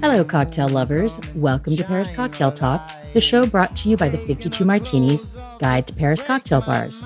Hello, 0.00 0.24
cocktail 0.24 0.68
lovers. 0.68 1.18
Welcome 1.34 1.74
to 1.74 1.82
Paris 1.82 2.12
Cocktail 2.12 2.52
Talk, 2.52 2.88
the 3.12 3.20
show 3.20 3.46
brought 3.46 3.74
to 3.78 3.88
you 3.88 3.96
by 3.96 4.08
the 4.08 4.18
52 4.18 4.64
Martinis 4.64 5.26
Guide 5.58 5.88
to 5.88 5.94
Paris 5.94 6.22
Cocktail 6.22 6.60
Bars. 6.60 7.02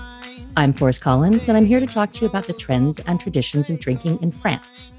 I'm 0.58 0.74
Forrest 0.74 1.00
Collins, 1.00 1.48
and 1.48 1.56
I'm 1.56 1.64
here 1.64 1.80
to 1.80 1.86
talk 1.86 2.12
to 2.12 2.20
you 2.20 2.26
about 2.26 2.46
the 2.46 2.52
trends 2.52 2.98
and 3.00 3.18
traditions 3.18 3.70
of 3.70 3.80
drinking 3.80 4.18
in 4.20 4.30
France. 4.30 4.92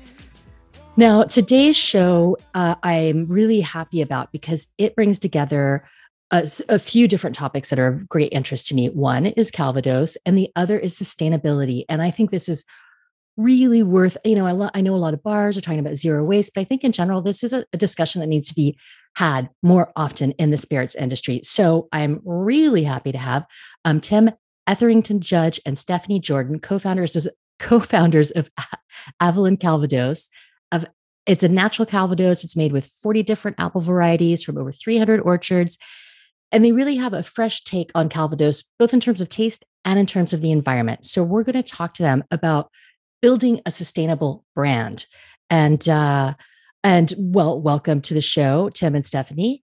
Now, 0.97 1.23
today's 1.23 1.77
show, 1.77 2.35
uh, 2.55 2.75
I'm 2.81 3.27
really 3.27 3.61
happy 3.61 4.01
about 4.01 4.31
because 4.31 4.65
it 4.79 4.95
brings 4.95 5.19
together 5.19 5.83
a, 6.31 6.49
a, 6.67 6.79
few 6.79 7.07
different 7.07 7.35
topics 7.35 7.69
that 7.69 7.77
are 7.77 7.87
of 7.87 8.09
great 8.09 8.33
interest 8.33 8.65
to 8.67 8.75
me. 8.75 8.89
One 8.89 9.27
is 9.27 9.51
Calvados, 9.51 10.17
and 10.25 10.35
the 10.35 10.49
other 10.55 10.79
is 10.79 10.95
sustainability. 10.99 11.83
And 11.89 12.01
I 12.01 12.09
think 12.09 12.31
this 12.31 12.49
is 12.49 12.65
really 13.37 13.83
worth, 13.83 14.17
you 14.23 14.35
know, 14.35 14.45
I, 14.45 14.51
lo- 14.51 14.69
I 14.73 14.81
know 14.81 14.95
a 14.95 14.97
lot 14.97 15.13
of 15.13 15.23
bars 15.23 15.57
are 15.57 15.61
talking 15.61 15.79
about 15.79 15.95
zero 15.95 16.23
waste, 16.23 16.53
but 16.53 16.61
I 16.61 16.63
think 16.65 16.83
in 16.83 16.91
general, 16.91 17.21
this 17.21 17.43
is 17.43 17.53
a, 17.53 17.65
a 17.73 17.77
discussion 17.77 18.21
that 18.21 18.27
needs 18.27 18.47
to 18.49 18.55
be 18.55 18.77
had 19.15 19.49
more 19.63 19.91
often 19.95 20.31
in 20.31 20.51
the 20.51 20.57
spirits 20.57 20.95
industry. 20.95 21.41
So 21.43 21.87
I'm 21.91 22.21
really 22.23 22.83
happy 22.83 23.11
to 23.11 23.17
have 23.17 23.45
um, 23.85 23.99
Tim 23.99 24.31
Etherington 24.67 25.19
Judge 25.19 25.59
and 25.65 25.77
Stephanie 25.77 26.19
Jordan, 26.19 26.59
co-founders 26.59 27.27
co-founders 27.59 28.31
of 28.31 28.49
Avallen 29.21 29.59
Calvados, 29.59 30.29
of 30.71 30.85
it's 31.27 31.43
a 31.43 31.49
natural 31.49 31.85
Calvados. 31.85 32.43
It's 32.43 32.55
made 32.55 32.71
with 32.71 32.91
40 33.03 33.23
different 33.23 33.59
apple 33.59 33.81
varieties 33.81 34.43
from 34.43 34.57
over 34.57 34.71
300 34.71 35.19
orchards. 35.21 35.77
And 36.51 36.65
they 36.65 36.71
really 36.71 36.95
have 36.95 37.13
a 37.13 37.23
fresh 37.23 37.63
take 37.63 37.91
on 37.93 38.09
Calvados, 38.09 38.63
both 38.79 38.93
in 38.93 38.99
terms 38.99 39.21
of 39.21 39.29
taste 39.29 39.63
and 39.85 39.99
in 39.99 40.05
terms 40.05 40.33
of 40.33 40.41
the 40.41 40.51
environment. 40.51 41.05
So 41.05 41.23
we're 41.23 41.43
going 41.43 41.61
to 41.61 41.63
talk 41.63 41.93
to 41.95 42.03
them 42.03 42.23
about 42.31 42.71
building 43.21 43.61
a 43.65 43.71
sustainable 43.71 44.45
brand. 44.55 45.05
And 45.49 45.87
uh, 45.87 46.33
and 46.83 47.13
well, 47.17 47.59
welcome 47.59 48.01
to 48.01 48.13
the 48.13 48.21
show, 48.21 48.69
Tim 48.69 48.95
and 48.95 49.05
Stephanie. 49.05 49.63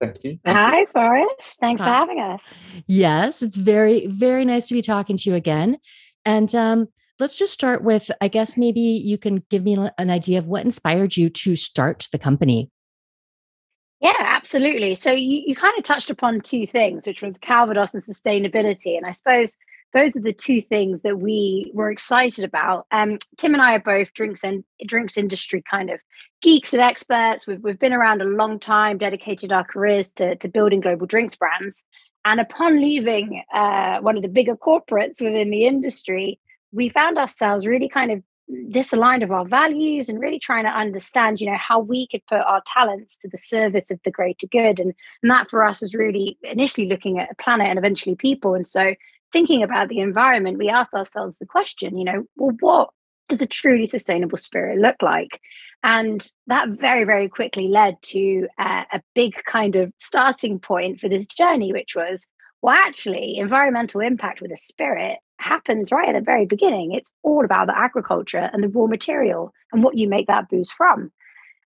Thank 0.00 0.24
you. 0.24 0.38
Hi, 0.46 0.86
Forrest. 0.86 1.60
Thanks 1.60 1.80
Hi. 1.80 1.86
for 1.86 1.92
having 1.92 2.20
us. 2.20 2.42
Yes, 2.86 3.42
it's 3.42 3.56
very, 3.56 4.06
very 4.06 4.44
nice 4.44 4.66
to 4.68 4.74
be 4.74 4.82
talking 4.82 5.16
to 5.16 5.30
you 5.30 5.36
again. 5.36 5.78
And 6.24 6.52
um, 6.54 6.88
let's 7.22 7.34
just 7.34 7.52
start 7.52 7.84
with 7.84 8.10
i 8.20 8.26
guess 8.28 8.56
maybe 8.56 8.80
you 8.80 9.16
can 9.16 9.44
give 9.48 9.64
me 9.64 9.76
an 9.96 10.10
idea 10.10 10.38
of 10.38 10.48
what 10.48 10.64
inspired 10.64 11.16
you 11.16 11.28
to 11.28 11.54
start 11.54 12.08
the 12.10 12.18
company 12.18 12.68
yeah 14.00 14.12
absolutely 14.18 14.94
so 14.94 15.12
you, 15.12 15.42
you 15.46 15.54
kind 15.54 15.76
of 15.78 15.84
touched 15.84 16.10
upon 16.10 16.40
two 16.40 16.66
things 16.66 17.06
which 17.06 17.22
was 17.22 17.38
calvados 17.38 17.94
and 17.94 18.02
sustainability 18.02 18.96
and 18.96 19.06
i 19.06 19.12
suppose 19.12 19.56
those 19.92 20.16
are 20.16 20.20
the 20.20 20.32
two 20.32 20.60
things 20.60 21.02
that 21.02 21.18
we 21.18 21.70
were 21.74 21.90
excited 21.90 22.44
about. 22.44 22.86
Um, 22.90 23.18
Tim 23.36 23.54
and 23.54 23.62
I 23.62 23.74
are 23.74 23.80
both 23.80 24.14
drinks 24.14 24.42
and 24.42 24.64
drinks 24.86 25.16
industry 25.16 25.62
kind 25.70 25.90
of 25.90 26.00
geeks 26.40 26.72
and 26.72 26.82
experts. 26.82 27.46
We've, 27.46 27.62
we've 27.62 27.78
been 27.78 27.92
around 27.92 28.22
a 28.22 28.26
long 28.26 28.58
time, 28.58 28.98
dedicated 28.98 29.52
our 29.52 29.64
careers 29.64 30.10
to, 30.12 30.36
to 30.36 30.48
building 30.48 30.80
global 30.80 31.06
drinks 31.06 31.36
brands. 31.36 31.84
And 32.24 32.40
upon 32.40 32.80
leaving 32.80 33.42
uh, 33.52 34.00
one 34.00 34.16
of 34.16 34.22
the 34.22 34.28
bigger 34.28 34.56
corporates 34.56 35.20
within 35.20 35.50
the 35.50 35.66
industry, 35.66 36.38
we 36.72 36.88
found 36.88 37.18
ourselves 37.18 37.66
really 37.66 37.88
kind 37.88 38.12
of 38.12 38.22
disaligned 38.70 39.22
of 39.22 39.30
our 39.30 39.46
values 39.46 40.08
and 40.08 40.20
really 40.20 40.38
trying 40.38 40.64
to 40.64 40.70
understand 40.70 41.40
you 41.40 41.46
know 41.46 41.56
how 41.56 41.78
we 41.78 42.06
could 42.08 42.20
put 42.26 42.40
our 42.40 42.62
talents 42.66 43.16
to 43.16 43.28
the 43.28 43.38
service 43.38 43.90
of 43.90 44.00
the 44.04 44.10
greater 44.10 44.46
good 44.48 44.78
and, 44.78 44.92
and 45.22 45.30
that 45.30 45.48
for 45.48 45.64
us 45.64 45.80
was 45.80 45.94
really 45.94 46.36
initially 46.42 46.86
looking 46.86 47.18
at 47.18 47.30
a 47.30 47.42
planet 47.42 47.68
and 47.68 47.78
eventually 47.78 48.16
people 48.16 48.54
and 48.54 48.66
so 48.66 48.94
thinking 49.32 49.62
about 49.62 49.88
the 49.88 50.00
environment 50.00 50.58
we 50.58 50.68
asked 50.68 50.94
ourselves 50.94 51.38
the 51.38 51.46
question 51.46 51.96
you 51.96 52.04
know 52.04 52.24
well 52.36 52.56
what 52.60 52.90
does 53.28 53.42
a 53.42 53.46
truly 53.46 53.86
sustainable 53.86 54.38
spirit 54.38 54.78
look 54.78 54.96
like 55.00 55.40
and 55.82 56.28
that 56.46 56.68
very 56.68 57.04
very 57.04 57.28
quickly 57.28 57.68
led 57.68 58.00
to 58.02 58.46
uh, 58.58 58.84
a 58.92 59.00
big 59.14 59.32
kind 59.46 59.76
of 59.76 59.92
starting 59.96 60.58
point 60.58 61.00
for 61.00 61.08
this 61.08 61.26
journey 61.26 61.72
which 61.72 61.94
was 61.94 62.28
well 62.60 62.76
actually 62.76 63.38
environmental 63.38 64.00
impact 64.00 64.40
with 64.40 64.52
a 64.52 64.56
spirit 64.56 65.18
happens 65.42 65.92
right 65.92 66.08
at 66.08 66.14
the 66.14 66.24
very 66.24 66.46
beginning. 66.46 66.92
It's 66.92 67.12
all 67.22 67.44
about 67.44 67.66
the 67.66 67.78
agriculture 67.78 68.48
and 68.52 68.62
the 68.62 68.68
raw 68.68 68.86
material 68.86 69.52
and 69.72 69.82
what 69.82 69.96
you 69.96 70.08
make 70.08 70.28
that 70.28 70.48
booze 70.48 70.70
from. 70.70 71.12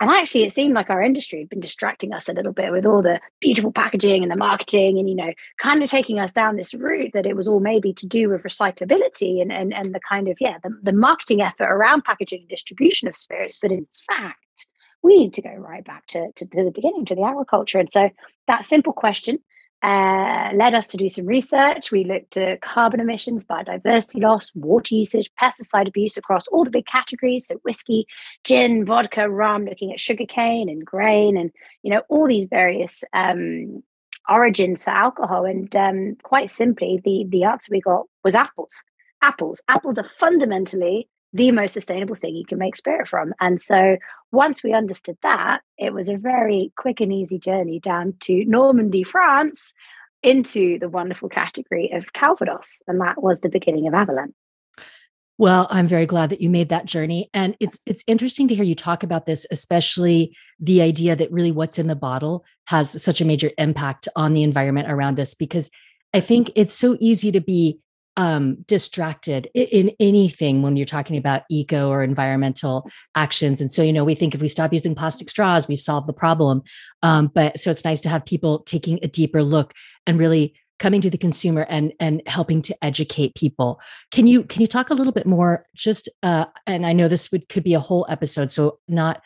And 0.02 0.10
actually, 0.10 0.44
it 0.44 0.54
seemed 0.54 0.76
like 0.76 0.90
our 0.90 1.02
industry 1.02 1.40
had 1.40 1.50
been 1.50 1.60
distracting 1.60 2.14
us 2.14 2.30
a 2.30 2.34
little 2.34 2.54
bit 2.54 2.72
with 2.72 2.86
all 2.86 3.02
the 3.02 3.20
beautiful 3.42 3.72
packaging 3.72 4.24
and 4.24 4.32
the 4.32 4.38
marketing, 4.38 4.98
and 4.98 5.10
you 5.10 5.16
know, 5.16 5.34
kind 5.62 5.84
of 5.84 5.90
taking 5.90 6.20
us 6.20 6.32
down 6.32 6.56
this 6.56 6.74
route 6.74 7.12
that 7.14 7.26
it 7.26 7.36
was 7.36 7.48
all 7.48 7.60
maybe 7.60 7.92
to 7.94 8.08
do 8.08 8.30
with 8.30 8.44
recyclability 8.44 9.42
and 9.42 9.52
and, 9.52 9.74
and 9.74 9.94
the 9.94 10.00
kind 10.00 10.30
of 10.30 10.38
yeah, 10.40 10.58
the, 10.64 10.70
the 10.84 10.94
marketing 10.94 11.42
effort 11.42 11.66
around 11.66 12.06
packaging 12.06 12.42
and 12.42 12.50
distribution 12.50 13.08
of 13.08 13.16
spirits. 13.16 13.60
But 13.62 13.72
in 13.72 13.88
fact, 14.08 14.68
we 15.02 15.18
need 15.18 15.34
to 15.34 15.42
go 15.42 15.52
right 15.52 15.84
back 15.84 16.08
to, 16.08 16.32
to, 16.34 16.46
to 16.46 16.64
the 16.64 16.72
beginning, 16.72 17.06
to 17.06 17.16
the 17.16 17.24
agriculture. 17.24 17.80
And 17.80 17.92
so 17.92 18.10
that 18.48 18.66
simple 18.66 18.94
question 18.94 19.40
uh, 19.82 20.52
led 20.54 20.74
us 20.74 20.88
to 20.88 20.98
do 20.98 21.08
some 21.08 21.26
research. 21.26 21.92
We 21.92 22.04
looked 22.04 22.36
at 22.36 22.62
carbon 22.62 23.00
emissions, 23.00 23.46
biodiversity 23.46 24.22
loss, 24.22 24.52
water 24.54 24.96
usage, 24.96 25.32
pesticide 25.42 25.88
abuse 25.88 26.18
across 26.18 26.48
all 26.48 26.66
the 26.66 26.70
big 26.70 26.86
categories. 26.86 27.48
So 27.48 27.56
whiskey, 27.64 28.06
gin, 28.44 28.86
vodka, 28.86 29.30
rum, 29.30 29.66
looking 29.66 29.92
at 29.94 30.00
sugarcane 30.00 30.70
and 30.70 30.86
grain 30.86 31.38
and, 31.38 31.52
you 31.84 31.92
know, 31.92 32.02
all 32.10 32.28
these 32.28 32.46
various 32.46 33.04
um, 33.14 33.82
origins 34.28 34.84
for 34.84 34.92
alcohol. 34.92 35.46
And 35.46 35.74
um, 35.76 36.18
quite 36.24 36.52
simply, 36.52 37.00
the, 37.04 37.26
the 37.30 37.46
answer 37.46 37.70
we 37.72 37.80
got 37.80 38.06
was 38.24 38.36
apples. 38.36 38.76
Apples. 39.22 39.62
Apples 39.70 39.98
are 39.98 40.10
fundamentally 40.20 41.08
the 41.32 41.52
most 41.52 41.74
sustainable 41.74 42.16
thing 42.16 42.36
you 42.36 42.46
can 42.46 42.58
make 42.58 42.76
spirit 42.76 43.08
from. 43.08 43.34
And 43.40 43.62
so 43.62 43.98
once 44.32 44.64
we 44.64 44.74
understood 44.74 45.18
that, 45.24 45.62
it 45.78 45.94
was 45.94 46.10
a 46.10 46.18
very 46.18 46.72
quick 46.78 47.02
and 47.02 47.12
easy 47.12 47.40
journey 47.40 47.80
down 47.80 48.14
to 48.22 48.46
Normandy, 48.46 49.04
France, 49.04 49.74
into 50.22 50.78
the 50.80 50.90
wonderful 50.90 51.30
category 51.30 51.92
of 51.94 52.14
Calvados. 52.14 52.82
And 52.88 53.00
that 53.02 53.22
was 53.24 53.40
the 53.40 53.50
beginning 53.50 53.88
of 53.88 53.94
Avallen. 53.94 54.34
Well, 55.38 55.68
I'm 55.70 55.88
very 55.88 56.06
glad 56.06 56.32
that 56.32 56.42
you 56.42 56.50
made 56.50 56.68
that 56.68 56.86
journey. 56.86 57.30
And 57.34 57.56
it's 57.62 57.80
it's 57.86 58.04
interesting 58.08 58.50
to 58.50 58.56
hear 58.56 58.66
you 58.66 58.76
talk 58.76 59.04
about 59.04 59.26
this, 59.26 59.48
especially 59.52 60.36
the 60.60 60.82
idea 60.82 61.16
that 61.16 61.32
really 61.32 61.54
what's 61.54 61.80
in 61.80 61.88
the 61.88 61.96
bottle 61.96 62.44
has 62.68 63.02
such 63.02 63.22
a 63.22 63.26
major 63.26 63.50
impact 63.58 64.10
on 64.18 64.34
the 64.34 64.44
environment 64.44 64.92
around 64.92 65.18
us 65.18 65.34
because 65.34 65.72
I 66.14 66.20
think 66.20 66.52
it's 66.56 66.74
so 66.74 66.98
easy 67.00 67.32
to 67.32 67.40
be 67.40 67.80
um, 68.20 68.58
distracted 68.68 69.50
in 69.56 69.92
anything 69.98 70.62
when 70.62 70.76
you're 70.76 70.86
talking 70.86 71.16
about 71.16 71.44
eco 71.50 71.88
or 71.88 72.04
environmental 72.04 72.86
actions. 73.16 73.62
And 73.62 73.72
so, 73.72 73.82
you 73.82 73.94
know, 73.94 74.04
we 74.04 74.14
think 74.14 74.36
if 74.36 74.42
we 74.42 74.50
stop 74.50 74.74
using 74.74 74.94
plastic 74.94 75.30
straws, 75.30 75.70
we've 75.70 75.80
solved 75.80 76.06
the 76.06 76.12
problem. 76.12 76.62
Um, 77.02 77.32
but 77.34 77.62
so 77.62 77.72
it's 77.72 77.86
nice 77.86 78.02
to 78.02 78.10
have 78.10 78.26
people 78.26 78.60
taking 78.64 79.00
a 79.02 79.08
deeper 79.08 79.42
look 79.42 79.74
and 80.06 80.20
really 80.20 80.54
coming 80.80 81.00
to 81.00 81.10
the 81.10 81.18
consumer 81.18 81.66
and 81.70 81.94
and 82.02 82.22
helping 82.28 82.62
to 82.64 82.76
educate 82.84 83.36
people. 83.36 83.80
Can 84.12 84.28
you 84.28 84.44
can 84.44 84.60
you 84.60 84.68
talk 84.68 84.90
a 84.90 84.94
little 84.94 85.14
bit 85.14 85.26
more? 85.26 85.66
Just 85.74 86.10
uh, 86.22 86.46
and 86.68 86.86
I 86.86 86.92
know 86.92 87.08
this 87.08 87.32
would 87.32 87.48
could 87.48 87.64
be 87.64 87.74
a 87.74 87.80
whole 87.80 88.06
episode, 88.10 88.52
so 88.52 88.80
not. 88.90 89.24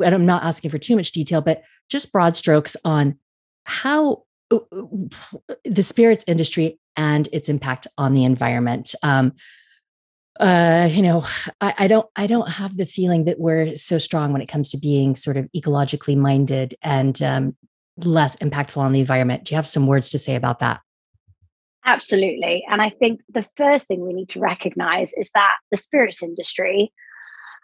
And 0.00 0.14
I'm 0.14 0.26
not 0.26 0.44
asking 0.44 0.70
for 0.70 0.78
too 0.78 0.94
much 0.94 1.10
detail, 1.10 1.40
but 1.40 1.64
just 1.88 2.12
broad 2.12 2.36
strokes 2.36 2.76
on 2.84 3.18
how 3.64 4.22
the 4.50 5.82
spirits 5.82 6.24
industry 6.26 6.78
and 6.96 7.28
its 7.32 7.48
impact 7.48 7.86
on 7.98 8.14
the 8.14 8.24
environment. 8.24 8.94
Um, 9.02 9.32
uh, 10.38 10.88
you 10.90 11.02
know, 11.02 11.24
I, 11.60 11.74
I, 11.78 11.88
don't, 11.88 12.08
I 12.14 12.26
don't 12.26 12.50
have 12.50 12.76
the 12.76 12.86
feeling 12.86 13.24
that 13.24 13.40
we're 13.40 13.74
so 13.74 13.98
strong 13.98 14.32
when 14.32 14.42
it 14.42 14.46
comes 14.46 14.70
to 14.70 14.78
being 14.78 15.16
sort 15.16 15.36
of 15.36 15.48
ecologically 15.56 16.16
minded 16.16 16.74
and 16.82 17.20
um, 17.22 17.56
less 17.96 18.36
impactful 18.36 18.76
on 18.76 18.92
the 18.92 19.00
environment. 19.00 19.44
Do 19.44 19.54
you 19.54 19.56
have 19.56 19.66
some 19.66 19.86
words 19.86 20.10
to 20.10 20.18
say 20.18 20.34
about 20.34 20.58
that? 20.58 20.80
Absolutely. 21.84 22.64
And 22.68 22.82
I 22.82 22.90
think 22.90 23.20
the 23.28 23.46
first 23.56 23.86
thing 23.86 24.04
we 24.04 24.12
need 24.12 24.28
to 24.30 24.40
recognize 24.40 25.12
is 25.16 25.30
that 25.34 25.56
the 25.70 25.76
spirits 25.76 26.22
industry 26.22 26.92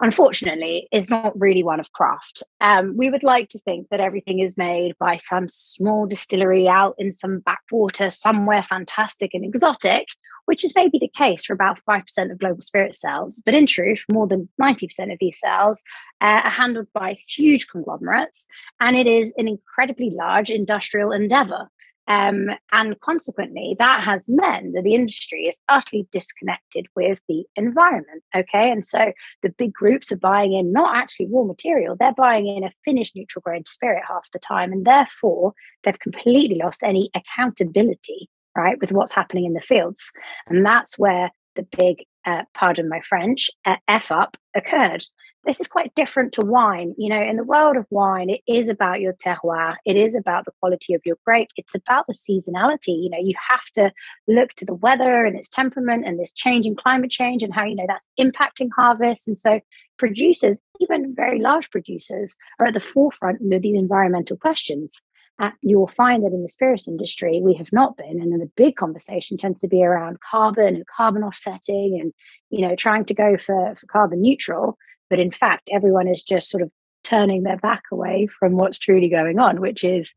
unfortunately, 0.01 0.89
is 0.93 1.11
not 1.11 1.39
really 1.39 1.63
one 1.63 1.81
of 1.81 1.93
craft. 1.93 2.43
Um, 2.61 2.97
we 2.97 3.11
would 3.11 3.23
like 3.23 3.49
to 3.51 3.59
think 3.61 3.89
that 3.91 4.01
everything 4.01 4.41
is 4.41 4.57
made 4.57 4.95
by 4.99 5.17
some 5.17 5.49
small 5.49 6.07
distillery 6.07 6.69
out 6.69 6.95
in 6.99 7.13
some 7.13 7.41
backwater 7.41 8.11
somewhere 8.11 8.63
fantastic 8.63 9.35
and 9.35 9.45
exotic, 9.45 10.07
which 10.47 10.65
is 10.65 10.73
maybe 10.75 10.99
the 10.99 11.11
case 11.17 11.45
for 11.45 11.53
about 11.53 11.81
5% 11.89 12.31
of 12.31 12.39
global 12.39 12.61
spirit 12.61 12.95
sales. 12.95 13.43
But 13.45 13.55
in 13.55 13.67
truth, 13.67 14.05
more 14.11 14.27
than 14.27 14.49
90% 14.61 15.13
of 15.13 15.19
these 15.21 15.39
sales 15.41 15.83
uh, 16.21 16.43
are 16.45 16.51
handled 16.51 16.89
by 16.93 17.19
huge 17.29 17.69
conglomerates, 17.69 18.47
and 18.81 18.97
it 18.97 19.07
is 19.07 19.33
an 19.37 19.49
incredibly 19.49 20.11
large 20.11 20.51
industrial 20.51 21.13
endeavor. 21.13 21.69
Um, 22.09 22.51
and 22.73 22.99
consequently, 23.01 23.77
that 23.79 24.03
has 24.03 24.29
meant 24.29 24.75
that 24.75 24.83
the 24.83 24.95
industry 24.95 25.45
is 25.47 25.61
utterly 25.69 26.07
disconnected 26.11 26.87
with 26.97 27.19
the 27.29 27.45
environment. 27.57 28.23
Okay. 28.35 28.71
And 28.71 28.85
so 28.85 29.13
the 29.43 29.51
big 29.51 29.73
groups 29.73 30.11
are 30.11 30.17
buying 30.17 30.53
in 30.53 30.73
not 30.73 30.97
actually 30.97 31.29
raw 31.31 31.45
material, 31.45 31.97
they're 31.99 32.13
buying 32.13 32.47
in 32.47 32.65
a 32.65 32.73
finished 32.85 33.15
neutral 33.15 33.43
grade 33.43 33.69
spirit 33.69 34.03
half 34.09 34.27
the 34.33 34.39
time. 34.39 34.73
And 34.73 34.85
therefore, 34.85 35.53
they've 35.85 35.99
completely 35.99 36.57
lost 36.57 36.83
any 36.83 37.11
accountability, 37.15 38.29
right, 38.57 38.81
with 38.81 38.93
what's 38.93 39.15
happening 39.15 39.45
in 39.45 39.55
the 39.55 39.61
fields. 39.61 40.11
And 40.49 40.67
that's 40.67 40.99
where 40.99 41.31
the 41.55 41.67
big, 41.77 42.05
uh, 42.27 42.43
pardon 42.55 42.89
my 42.89 43.01
French, 43.01 43.51
uh, 43.65 43.77
F 43.89 44.11
up 44.11 44.37
occurred. 44.57 45.05
This 45.45 45.61
is 45.61 45.67
quite 45.67 45.95
different 45.95 46.33
to 46.35 46.47
wine. 46.47 46.95
You 46.97 47.09
know, 47.09 47.23
in 47.23 47.37
the 47.37 47.45
world 47.45 47.77
of 47.77 47.87
wine, 47.91 48.31
it 48.31 48.41
is 48.47 48.69
about 48.69 49.01
your 49.01 49.13
terroir, 49.15 49.77
it 49.85 49.97
is 49.97 50.15
about 50.15 50.45
the 50.45 50.53
quality 50.61 50.95
of 50.95 51.03
your 51.05 51.17
grape, 51.25 51.49
it's 51.57 51.75
about 51.75 52.07
the 52.07 52.15
seasonality. 52.15 53.03
You 53.03 53.11
know, 53.11 53.19
you 53.19 53.35
have 53.51 53.65
to 53.75 53.93
look 54.29 54.53
to 54.55 54.65
the 54.65 54.75
weather 54.75 55.25
and 55.25 55.37
its 55.37 55.49
temperament 55.49 56.07
and 56.07 56.19
this 56.19 56.33
change 56.33 56.67
in 56.67 56.77
climate 56.77 57.11
change 57.11 57.43
and 57.43 57.55
how, 57.55 57.65
you 57.65 57.75
know, 57.75 57.87
that's 57.89 58.07
impacting 58.19 58.69
harvests. 58.75 59.27
And 59.27 59.37
so 59.37 59.61
producers, 59.99 60.61
even 60.81 61.15
very 61.15 61.41
large 61.41 61.71
producers, 61.71 62.37
are 62.61 62.67
at 62.67 62.75
the 62.75 62.81
forefront 62.81 63.41
of 63.53 63.63
these 63.63 63.77
environmental 63.77 64.37
questions. 64.37 65.03
Uh, 65.39 65.51
you 65.63 65.79
will 65.79 65.89
find 65.89 66.23
that 66.23 66.33
in 66.33 66.43
the 66.43 66.49
spirits 66.49 66.87
industry, 66.87 67.41
we 67.43 67.55
have 67.55 67.73
not 67.73 67.97
been. 67.97 68.21
And 68.21 68.31
then 68.31 68.39
the 68.39 68.51
big 68.55 68.77
conversation 68.77 69.37
tends 69.37 69.61
to 69.63 69.69
be 69.69 69.83
around 69.83 70.19
carbon 70.21 70.77
and 70.77 70.85
carbon 70.87 71.25
offsetting 71.25 71.99
and, 72.01 72.13
you 72.51 72.67
know, 72.67 72.77
trying 72.77 73.07
to 73.07 73.15
go 73.15 73.37
for, 73.37 73.75
for 73.75 73.87
carbon 73.87 74.21
neutral. 74.21 74.79
But 75.13 75.21
in 75.21 75.31
fact, 75.31 75.69
everyone 75.71 76.09
is 76.09 76.23
just 76.23 76.49
sort 76.49 76.63
of 76.63 76.71
turning 77.05 77.43
their 77.43 77.59
back 77.59 77.83
away 77.93 78.29
from 78.39 78.57
what's 78.57 78.79
truly 78.79 79.11
going 79.11 79.39
on, 79.39 79.61
which 79.61 79.85
is 79.85 80.15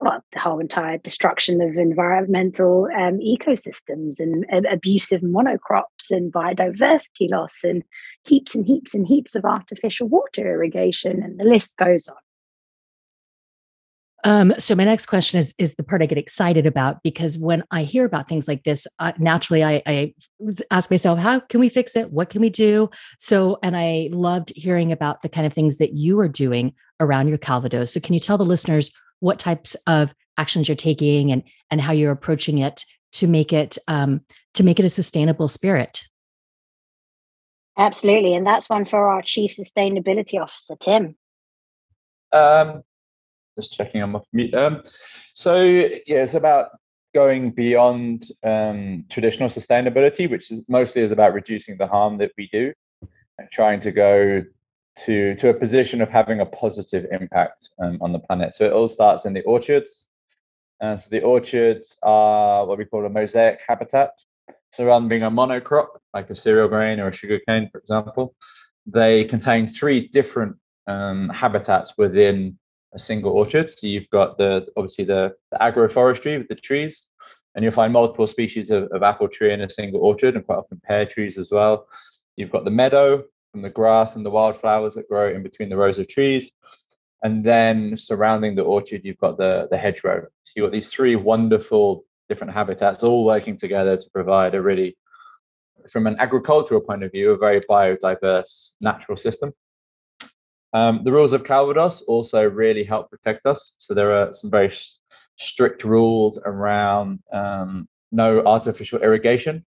well, 0.00 0.22
the 0.34 0.38
whole 0.38 0.58
entire 0.58 0.98
destruction 0.98 1.62
of 1.62 1.76
environmental 1.76 2.88
um, 2.94 3.20
ecosystems 3.20 4.20
and 4.20 4.44
uh, 4.52 4.68
abusive 4.70 5.22
monocrops 5.22 6.10
and 6.10 6.30
biodiversity 6.30 7.30
loss 7.30 7.64
and 7.64 7.82
heaps 8.26 8.54
and 8.54 8.66
heaps 8.66 8.92
and 8.92 9.06
heaps 9.06 9.34
of 9.34 9.46
artificial 9.46 10.08
water 10.08 10.42
irrigation, 10.42 11.22
and 11.22 11.40
the 11.40 11.44
list 11.44 11.78
goes 11.78 12.06
on. 12.06 12.16
Um, 14.28 14.52
so 14.58 14.74
my 14.74 14.84
next 14.84 15.06
question 15.06 15.40
is 15.40 15.54
is 15.56 15.76
the 15.76 15.82
part 15.82 16.02
I 16.02 16.06
get 16.06 16.18
excited 16.18 16.66
about 16.66 17.02
because 17.02 17.38
when 17.38 17.64
I 17.70 17.84
hear 17.84 18.04
about 18.04 18.28
things 18.28 18.46
like 18.46 18.62
this, 18.62 18.86
uh, 18.98 19.12
naturally 19.16 19.64
I, 19.64 19.82
I, 19.86 20.14
ask 20.70 20.90
myself, 20.90 21.18
how 21.18 21.40
can 21.40 21.60
we 21.60 21.70
fix 21.70 21.96
it? 21.96 22.12
What 22.12 22.28
can 22.28 22.42
we 22.42 22.50
do? 22.50 22.90
So, 23.18 23.58
and 23.62 23.74
I 23.74 24.10
loved 24.12 24.52
hearing 24.54 24.92
about 24.92 25.22
the 25.22 25.30
kind 25.30 25.46
of 25.46 25.54
things 25.54 25.78
that 25.78 25.94
you 25.94 26.20
are 26.20 26.28
doing 26.28 26.74
around 27.00 27.28
your 27.28 27.38
Calvados. 27.38 27.90
So, 27.90 28.00
can 28.00 28.12
you 28.12 28.20
tell 28.20 28.36
the 28.36 28.44
listeners 28.44 28.92
what 29.20 29.38
types 29.38 29.74
of 29.86 30.14
actions 30.36 30.68
you're 30.68 30.76
taking 30.76 31.32
and 31.32 31.42
and 31.70 31.80
how 31.80 31.92
you're 31.92 32.12
approaching 32.12 32.58
it 32.58 32.84
to 33.12 33.26
make 33.26 33.54
it 33.54 33.78
um, 33.88 34.20
to 34.52 34.62
make 34.62 34.78
it 34.78 34.84
a 34.84 34.90
sustainable 34.90 35.48
spirit? 35.48 36.02
Absolutely, 37.78 38.34
and 38.34 38.46
that's 38.46 38.68
one 38.68 38.84
for 38.84 39.08
our 39.08 39.22
chief 39.22 39.56
sustainability 39.56 40.38
officer, 40.38 40.76
Tim. 40.78 41.16
Um, 42.30 42.82
just 43.58 43.72
checking 43.72 44.02
I'm 44.02 44.14
off 44.16 44.26
mute. 44.32 44.54
Um, 44.54 44.82
so 45.34 45.60
yeah, 45.62 46.22
it's 46.24 46.34
about 46.34 46.70
going 47.14 47.50
beyond 47.50 48.30
um, 48.44 49.04
traditional 49.10 49.48
sustainability, 49.48 50.30
which 50.30 50.50
is 50.50 50.60
mostly 50.68 51.02
is 51.02 51.12
about 51.12 51.34
reducing 51.34 51.76
the 51.76 51.86
harm 51.86 52.18
that 52.18 52.32
we 52.38 52.48
do, 52.52 52.72
and 53.38 53.50
trying 53.50 53.80
to 53.80 53.92
go 53.92 54.44
to 55.04 55.34
to 55.36 55.48
a 55.48 55.54
position 55.54 56.00
of 56.00 56.08
having 56.08 56.40
a 56.40 56.46
positive 56.46 57.06
impact 57.10 57.70
um, 57.82 57.98
on 58.00 58.12
the 58.12 58.18
planet. 58.18 58.54
So 58.54 58.64
it 58.64 58.72
all 58.72 58.88
starts 58.88 59.24
in 59.24 59.32
the 59.32 59.42
orchards. 59.42 60.06
Uh, 60.80 60.96
so 60.96 61.08
the 61.10 61.22
orchards 61.22 61.96
are 62.04 62.64
what 62.64 62.78
we 62.78 62.84
call 62.84 63.04
a 63.04 63.10
mosaic 63.10 63.58
habitat. 63.66 64.10
So 64.72 64.84
rather 64.84 65.00
than 65.00 65.08
being 65.08 65.22
a 65.24 65.30
monocrop, 65.30 65.88
like 66.14 66.30
a 66.30 66.36
cereal 66.36 66.68
grain 66.68 67.00
or 67.00 67.08
a 67.08 67.12
sugarcane, 67.12 67.68
for 67.72 67.78
example, 67.78 68.36
they 68.86 69.24
contain 69.24 69.68
three 69.68 70.08
different 70.08 70.56
um, 70.86 71.30
habitats 71.30 71.94
within 71.96 72.58
a 72.94 72.98
single 72.98 73.32
orchard. 73.32 73.70
So 73.70 73.86
you've 73.86 74.10
got 74.10 74.38
the 74.38 74.66
obviously 74.76 75.04
the, 75.04 75.34
the 75.52 75.58
agroforestry 75.58 76.38
with 76.38 76.48
the 76.48 76.54
trees, 76.54 77.04
and 77.54 77.62
you'll 77.62 77.72
find 77.72 77.92
multiple 77.92 78.26
species 78.26 78.70
of, 78.70 78.84
of 78.92 79.02
apple 79.02 79.28
tree 79.28 79.52
in 79.52 79.60
a 79.60 79.70
single 79.70 80.00
orchard, 80.00 80.36
and 80.36 80.44
quite 80.44 80.58
often 80.58 80.80
pear 80.84 81.06
trees 81.06 81.38
as 81.38 81.50
well. 81.50 81.88
You've 82.36 82.52
got 82.52 82.64
the 82.64 82.70
meadow 82.70 83.24
from 83.52 83.62
the 83.62 83.70
grass 83.70 84.14
and 84.14 84.24
the 84.24 84.30
wildflowers 84.30 84.94
that 84.94 85.08
grow 85.08 85.34
in 85.34 85.42
between 85.42 85.68
the 85.68 85.76
rows 85.76 85.98
of 85.98 86.08
trees. 86.08 86.52
And 87.22 87.44
then 87.44 87.98
surrounding 87.98 88.54
the 88.54 88.62
orchard, 88.62 89.00
you've 89.04 89.18
got 89.18 89.38
the, 89.38 89.66
the 89.70 89.76
hedgerow. 89.76 90.26
So 90.44 90.52
you've 90.54 90.66
got 90.66 90.72
these 90.72 90.88
three 90.88 91.16
wonderful 91.16 92.04
different 92.28 92.52
habitats 92.52 93.02
all 93.02 93.24
working 93.24 93.56
together 93.56 93.96
to 93.96 94.10
provide 94.10 94.54
a 94.54 94.62
really, 94.62 94.96
from 95.90 96.06
an 96.06 96.16
agricultural 96.20 96.80
point 96.80 97.02
of 97.02 97.10
view, 97.10 97.32
a 97.32 97.38
very 97.38 97.60
biodiverse 97.62 98.70
natural 98.80 99.16
system. 99.18 99.52
Um, 100.78 101.00
the 101.02 101.10
rules 101.12 101.32
of 101.32 101.42
Calvados 101.42 102.02
also 102.02 102.44
really 102.44 102.84
help 102.84 103.10
protect 103.10 103.46
us. 103.46 103.74
So 103.78 103.94
there 103.94 104.12
are 104.16 104.32
some 104.32 104.50
very 104.50 104.72
strict 105.36 105.82
rules 105.82 106.38
around 106.44 107.20
um, 107.32 107.88
no 108.12 108.44
artificial 108.46 109.00
irrigation. 109.00 109.64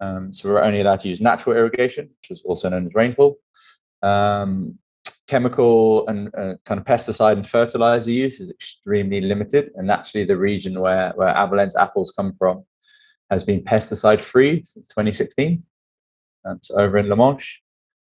Um, 0.00 0.32
so 0.32 0.48
we're 0.48 0.62
only 0.62 0.80
allowed 0.80 1.00
to 1.00 1.08
use 1.08 1.20
natural 1.20 1.54
irrigation, 1.54 2.08
which 2.20 2.30
is 2.30 2.42
also 2.44 2.68
known 2.70 2.86
as 2.86 2.94
rainfall. 2.94 3.36
Um, 4.02 4.78
chemical 5.28 6.06
and 6.08 6.28
uh, 6.34 6.54
kind 6.66 6.80
of 6.80 6.86
pesticide 6.86 7.34
and 7.34 7.48
fertilizer 7.48 8.10
use 8.10 8.40
is 8.40 8.50
extremely 8.50 9.20
limited. 9.20 9.70
And 9.76 9.90
actually, 9.90 10.24
the 10.24 10.36
region 10.36 10.80
where, 10.80 11.12
where 11.14 11.34
Avallen's 11.34 11.76
apples 11.76 12.12
come 12.16 12.34
from 12.38 12.64
has 13.30 13.44
been 13.44 13.62
pesticide 13.62 14.24
free 14.24 14.62
since 14.64 14.86
2016. 14.88 15.62
Um, 16.44 16.58
so 16.62 16.74
over 16.76 16.96
in 16.98 17.08
La 17.08 17.16
Manche. 17.16 17.61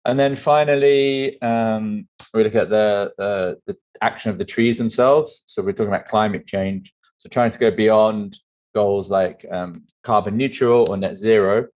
And 0.08 0.18
then 0.18 0.36
finally, 0.36 1.40
um, 1.42 2.08
we 2.32 2.42
look 2.42 2.54
at 2.54 2.70
the, 2.70 3.12
the, 3.18 3.58
the 3.66 3.76
action 4.00 4.30
of 4.30 4.38
the 4.38 4.44
trees 4.44 4.78
themselves. 4.78 5.42
So 5.44 5.62
we're 5.62 5.72
talking 5.72 5.88
about 5.88 6.08
climate 6.08 6.46
change. 6.46 6.94
So 7.18 7.28
trying 7.28 7.50
to 7.50 7.58
go 7.58 7.70
beyond 7.70 8.38
goals 8.74 9.10
like 9.10 9.44
um, 9.52 9.82
carbon 10.04 10.38
neutral 10.38 10.86
or 10.88 10.96
net 10.96 11.18
zero, 11.18 11.66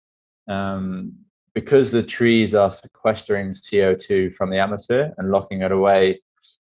um, 0.48 1.12
because 1.54 1.90
the 1.90 2.02
trees 2.02 2.54
are 2.54 2.72
sequestering 2.72 3.50
CO2 3.50 4.34
from 4.34 4.48
the 4.48 4.58
atmosphere 4.58 5.12
and 5.18 5.30
locking 5.30 5.60
it 5.60 5.70
away 5.70 6.22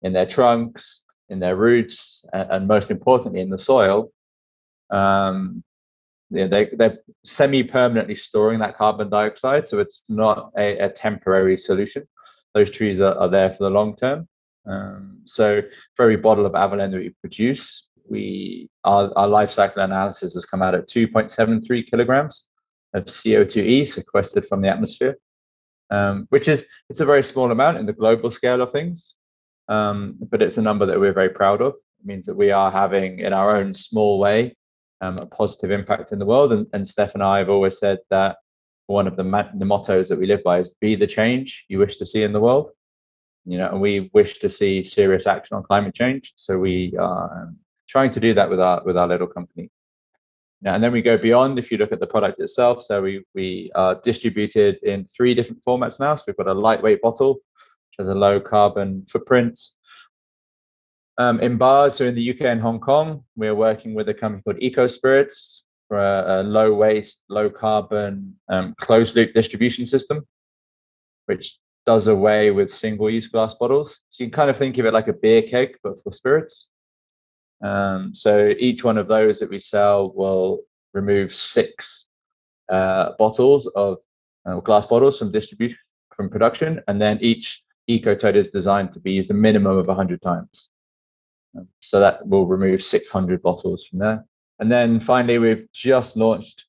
in 0.01 0.15
their 0.15 0.25
trunks, 0.25 1.03
in 1.29 1.41
their 1.41 1.57
roots, 1.57 2.25
and, 2.33 2.51
and 2.51 2.69
most 2.69 2.91
importantly 2.91 3.43
in 3.43 3.51
the 3.51 3.59
soil. 3.59 4.11
Um, 4.89 5.63
yeah, 6.31 6.47
they, 6.47 6.69
they're 6.73 6.99
semi-permanently 7.25 8.17
storing 8.17 8.61
that 8.61 8.77
carbon 8.77 9.11
dioxide, 9.11 9.67
so 9.67 9.79
it's 9.81 10.03
not 10.09 10.53
a, 10.57 10.79
a 10.79 10.89
temporary 10.89 11.57
solution. 11.57 12.07
Those 12.55 12.71
trees 12.71 13.01
are, 13.01 13.15
are 13.17 13.29
there 13.29 13.51
for 13.51 13.65
the 13.65 13.71
long 13.71 13.97
term. 13.97 14.29
Um, 14.67 15.21
so 15.25 15.63
for 15.97 16.05
every 16.05 16.17
bottle 16.17 16.47
of 16.47 16.53
Avallen 16.53 16.93
that 16.93 16.99
we 16.99 17.15
produce, 17.21 17.85
we 18.09 18.69
our, 18.85 19.13
our 19.17 19.29
life 19.29 19.51
cycle 19.51 19.83
analysis 19.83 20.35
has 20.35 20.45
come 20.45 20.63
out 20.63 20.75
at 20.75 20.89
2.73 20.89 21.87
kilograms 21.89 22.45
of 22.95 23.05
CO2e 23.05 23.89
sequestered 23.89 24.47
from 24.47 24.61
the 24.61 24.69
atmosphere, 24.69 25.17
um, 25.91 26.27
which 26.31 26.49
is 26.49 26.65
it's 26.89 27.01
a 27.01 27.05
very 27.05 27.25
small 27.25 27.51
amount 27.51 27.79
in 27.79 27.87
the 27.87 27.93
global 27.93 28.31
scale 28.31 28.61
of 28.61 28.73
things, 28.73 29.15
um, 29.69 30.17
but 30.31 30.43
it's 30.43 30.59
a 30.59 30.63
number 30.63 30.87
that 30.87 30.99
we're 30.99 31.13
very 31.13 31.31
proud 31.31 31.61
of. 31.61 31.75
It 32.01 32.07
means 32.07 32.27
that 32.27 32.37
we 32.37 32.51
are 32.51 32.71
having, 32.71 33.21
in 33.21 33.33
our 33.33 33.57
own 33.57 33.75
small 33.75 34.19
way, 34.19 34.57
um, 35.01 35.19
a 35.19 35.27
positive 35.27 35.71
impact 35.71 36.13
in 36.13 36.19
the 36.19 36.27
world. 36.27 36.53
And, 36.53 36.67
and 36.73 36.87
Steph 36.87 37.15
and 37.15 37.23
I 37.23 37.39
have 37.39 37.49
always 37.49 37.79
said 37.79 37.99
that 38.11 38.37
one 38.87 39.07
of 39.07 39.17
the, 39.17 39.25
ma- 39.25 39.51
the 39.55 39.65
mottos 39.65 40.09
that 40.09 40.19
we 40.19 40.27
live 40.27 40.43
by 40.43 40.59
is 40.61 40.75
be 40.81 40.97
the 40.97 41.07
change 41.07 41.65
you 41.69 41.79
wish 41.79 41.97
to 41.97 42.07
see 42.07 42.23
in 42.23 42.33
the 42.33 42.41
world. 42.41 42.71
You 43.47 43.59
know, 43.59 43.71
and 43.71 43.81
we 43.81 44.11
wish 44.13 44.39
to 44.41 44.51
see 44.51 44.85
serious 44.85 45.27
action 45.27 45.57
on 45.57 45.63
climate 45.63 45.95
change. 45.95 46.33
So 46.37 46.59
we 46.59 46.95
are 46.99 47.43
um, 47.43 47.57
trying 47.89 48.13
to 48.13 48.21
do 48.21 48.35
that 48.35 48.51
with 48.51 48.61
our 48.61 48.83
with 48.85 48.97
our 48.97 49.09
little 49.09 49.27
company. 49.27 49.71
Now, 50.63 50.75
and 50.75 50.85
then 50.85 50.93
we 50.93 51.01
go 51.01 51.17
beyond. 51.17 51.59
If 51.59 51.71
you 51.71 51.79
look 51.79 51.91
at 51.91 52.01
the 52.01 52.07
product 52.07 52.39
itself, 52.39 52.83
so 52.83 53.01
we 53.01 53.25
we 53.35 53.71
are 53.75 53.95
distributed 53.95 54.77
in 54.83 55.07
three 55.07 55.35
different 55.35 55.65
formats 55.65 55.99
now. 55.99 56.15
So 56.15 56.25
we've 56.27 56.37
got 56.37 56.49
a 56.49 56.53
lightweight 56.53 57.01
bottle, 57.01 57.35
which 57.35 57.97
has 57.99 58.09
a 58.09 58.15
low 58.15 58.41
carbon 58.41 59.07
footprint. 59.09 59.59
Um, 61.21 61.39
in 61.41 61.59
bars, 61.59 61.97
so 61.97 62.07
in 62.07 62.15
the 62.15 62.31
UK 62.31 62.47
and 62.47 62.63
Hong 62.63 62.81
Kong, 62.81 63.23
we're 63.37 63.55
working 63.55 63.93
with 63.93 64.09
a 64.09 64.15
company 64.15 64.41
called 64.43 64.57
Eco 64.59 64.87
Spirits 64.87 65.65
for 65.87 65.99
a, 65.99 66.41
a 66.41 66.43
low 66.43 66.73
waste, 66.73 67.21
low 67.29 67.51
carbon, 67.51 68.35
um, 68.49 68.75
closed 68.81 69.15
loop 69.15 69.35
distribution 69.35 69.85
system, 69.85 70.27
which 71.27 71.59
does 71.85 72.09
away 72.09 72.53
with 72.53 72.73
single 72.73 73.11
use 73.11 73.27
glass 73.27 73.53
bottles. 73.53 73.99
So 74.09 74.25
you 74.25 74.31
can 74.31 74.35
kind 74.35 74.49
of 74.49 74.57
think 74.57 74.79
of 74.79 74.87
it 74.87 74.95
like 74.95 75.09
a 75.09 75.13
beer 75.13 75.43
keg, 75.43 75.77
but 75.83 76.03
for 76.03 76.11
spirits. 76.11 76.69
Um, 77.63 78.15
so 78.15 78.55
each 78.59 78.83
one 78.83 78.97
of 78.97 79.07
those 79.07 79.41
that 79.41 79.51
we 79.51 79.61
sell 79.61 80.15
will 80.15 80.61
remove 80.95 81.35
six 81.35 82.07
uh, 82.71 83.11
bottles 83.19 83.67
of 83.77 83.99
uh, 84.47 84.61
glass 84.61 84.87
bottles 84.87 85.19
from 85.19 85.33
distribution 85.33 85.77
from 86.17 86.31
production, 86.31 86.81
and 86.89 86.99
then 86.99 87.19
each 87.21 87.63
eco 87.89 88.15
tote 88.15 88.37
is 88.37 88.49
designed 88.49 88.95
to 88.95 89.01
be 89.01 89.13
used 89.13 89.31
a 89.31 89.35
minimum 89.35 89.77
of 89.77 89.87
100 89.87 90.23
times. 90.23 90.71
Um, 91.57 91.69
so 91.81 92.01
that 92.01 92.27
will 92.27 92.47
remove 92.47 92.83
600 92.83 93.43
bottles 93.43 93.87
from 93.87 93.99
there. 93.99 94.25
And 94.59 94.71
then 94.71 95.01
finally, 95.01 95.39
we've 95.39 95.67
just 95.73 96.17
launched 96.17 96.67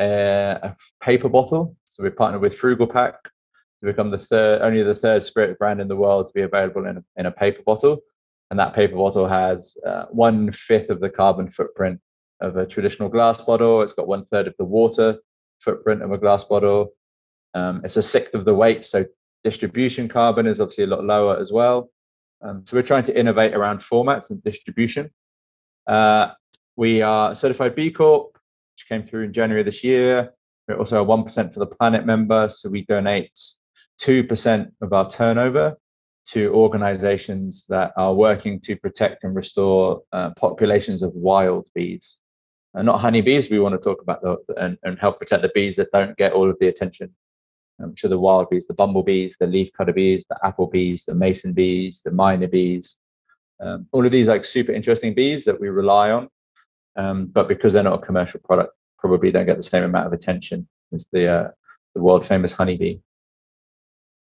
a, 0.00 0.58
a 0.62 0.76
paper 1.02 1.28
bottle. 1.28 1.76
So 1.92 2.02
we've 2.02 2.16
partnered 2.16 2.40
with 2.40 2.58
Frugalpac 2.58 3.14
to 3.22 3.86
become 3.86 4.10
the 4.10 4.18
third, 4.18 4.62
only 4.62 4.82
the 4.82 4.94
third 4.94 5.22
spirit 5.22 5.58
brand 5.58 5.80
in 5.80 5.88
the 5.88 5.96
world 5.96 6.28
to 6.28 6.32
be 6.32 6.42
available 6.42 6.86
in 6.86 6.96
a, 6.96 7.04
in 7.16 7.26
a 7.26 7.30
paper 7.30 7.62
bottle. 7.64 8.00
And 8.50 8.58
that 8.58 8.74
paper 8.74 8.96
bottle 8.96 9.28
has 9.28 9.76
uh, 9.86 10.06
one 10.10 10.52
fifth 10.52 10.90
of 10.90 11.00
the 11.00 11.10
carbon 11.10 11.50
footprint 11.50 12.00
of 12.40 12.56
a 12.56 12.66
traditional 12.66 13.08
glass 13.08 13.40
bottle. 13.40 13.82
It's 13.82 13.92
got 13.92 14.06
one 14.06 14.24
third 14.26 14.46
of 14.46 14.54
the 14.58 14.64
water 14.64 15.18
footprint 15.60 16.02
of 16.02 16.12
a 16.12 16.18
glass 16.18 16.44
bottle. 16.44 16.92
Um, 17.54 17.82
it's 17.84 17.96
a 17.96 18.02
sixth 18.02 18.34
of 18.34 18.44
the 18.44 18.54
weight, 18.54 18.84
so 18.84 19.04
distribution 19.44 20.08
carbon 20.08 20.46
is 20.46 20.60
obviously 20.60 20.84
a 20.84 20.88
lot 20.88 21.04
lower 21.04 21.38
as 21.38 21.52
well. 21.52 21.90
Um, 22.44 22.62
so 22.66 22.76
we're 22.76 22.82
trying 22.82 23.04
to 23.04 23.18
innovate 23.18 23.54
around 23.54 23.80
formats 23.80 24.30
and 24.30 24.42
distribution. 24.44 25.10
Uh, 25.86 26.32
we 26.76 27.00
are 27.00 27.34
certified 27.34 27.74
B 27.74 27.90
Corp, 27.90 28.34
which 28.34 28.86
came 28.88 29.06
through 29.06 29.24
in 29.24 29.32
January 29.32 29.62
this 29.62 29.82
year. 29.82 30.34
We're 30.68 30.78
also 30.78 31.02
a 31.02 31.06
1% 31.06 31.52
for 31.54 31.60
the 31.60 31.66
planet 31.66 32.04
member. 32.04 32.48
So 32.48 32.68
we 32.68 32.84
donate 32.84 33.38
2% 34.02 34.70
of 34.82 34.92
our 34.92 35.08
turnover 35.08 35.76
to 36.28 36.50
organizations 36.54 37.66
that 37.68 37.92
are 37.96 38.14
working 38.14 38.60
to 38.60 38.76
protect 38.76 39.24
and 39.24 39.34
restore 39.34 40.02
uh, 40.12 40.30
populations 40.36 41.02
of 41.02 41.12
wild 41.14 41.66
bees. 41.74 42.18
And 42.74 42.86
not 42.86 43.00
honeybees, 43.00 43.50
we 43.50 43.60
want 43.60 43.74
to 43.74 43.78
talk 43.78 44.02
about 44.02 44.22
the, 44.22 44.36
and, 44.56 44.76
and 44.82 44.98
help 44.98 45.18
protect 45.18 45.42
the 45.42 45.50
bees 45.54 45.76
that 45.76 45.92
don't 45.92 46.16
get 46.16 46.32
all 46.32 46.50
of 46.50 46.56
the 46.60 46.68
attention 46.68 47.14
which 47.78 48.04
are 48.04 48.08
the 48.08 48.18
wild 48.18 48.50
bees, 48.50 48.66
the 48.66 48.74
bumblebees, 48.74 49.36
the 49.38 49.46
leafcutter 49.46 49.94
bees, 49.94 50.24
the 50.28 50.38
apple 50.44 50.66
bees, 50.66 51.04
the 51.06 51.14
mason 51.14 51.52
bees, 51.52 52.00
the 52.04 52.10
miner 52.10 52.46
bees. 52.46 52.96
Um, 53.60 53.86
all 53.92 54.04
of 54.04 54.12
these 54.12 54.28
like 54.28 54.44
super 54.44 54.72
interesting 54.72 55.14
bees 55.14 55.44
that 55.44 55.60
we 55.60 55.68
rely 55.68 56.10
on, 56.10 56.28
um, 56.96 57.26
but 57.26 57.48
because 57.48 57.72
they're 57.72 57.82
not 57.82 58.02
a 58.02 58.06
commercial 58.06 58.40
product, 58.40 58.72
probably 58.98 59.30
don't 59.30 59.46
get 59.46 59.56
the 59.56 59.62
same 59.62 59.84
amount 59.84 60.06
of 60.06 60.12
attention 60.12 60.68
as 60.92 61.06
the 61.12 61.26
uh, 61.28 61.48
the 61.94 62.02
world 62.02 62.26
famous 62.26 62.52
honeybee. 62.52 62.98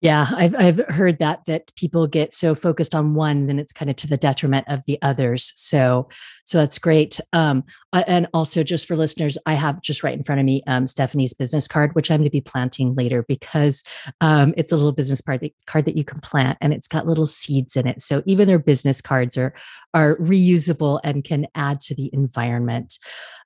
Yeah, 0.04 0.26
I've 0.36 0.54
I've 0.54 0.86
heard 0.90 1.18
that 1.20 1.46
that 1.46 1.74
people 1.76 2.06
get 2.06 2.34
so 2.34 2.54
focused 2.54 2.94
on 2.94 3.14
one, 3.14 3.46
then 3.46 3.58
it's 3.58 3.72
kind 3.72 3.90
of 3.90 3.96
to 3.96 4.06
the 4.06 4.18
detriment 4.18 4.66
of 4.68 4.84
the 4.86 4.98
others. 5.00 5.50
So, 5.56 6.10
so 6.44 6.58
that's 6.58 6.78
great. 6.78 7.18
Um, 7.32 7.64
and 7.94 8.26
also 8.34 8.62
just 8.62 8.86
for 8.86 8.96
listeners, 8.96 9.38
I 9.46 9.54
have 9.54 9.80
just 9.80 10.02
right 10.04 10.12
in 10.12 10.22
front 10.22 10.40
of 10.40 10.44
me 10.44 10.62
um, 10.66 10.86
Stephanie's 10.86 11.32
business 11.32 11.66
card, 11.66 11.94
which 11.94 12.10
I'm 12.10 12.18
going 12.18 12.24
to 12.24 12.30
be 12.30 12.42
planting 12.42 12.94
later 12.94 13.24
because 13.26 13.82
um, 14.20 14.52
it's 14.58 14.72
a 14.72 14.76
little 14.76 14.92
business 14.92 15.22
card 15.22 15.40
that, 15.40 15.54
card 15.64 15.86
that 15.86 15.96
you 15.96 16.04
can 16.04 16.20
plant, 16.20 16.58
and 16.60 16.74
it's 16.74 16.86
got 16.86 17.06
little 17.06 17.24
seeds 17.26 17.74
in 17.74 17.86
it. 17.86 18.02
So 18.02 18.22
even 18.26 18.46
their 18.46 18.58
business 18.58 19.00
cards 19.00 19.38
are 19.38 19.54
are 19.94 20.16
reusable 20.16 21.00
and 21.02 21.24
can 21.24 21.46
add 21.54 21.80
to 21.80 21.94
the 21.94 22.10
environment. 22.12 22.98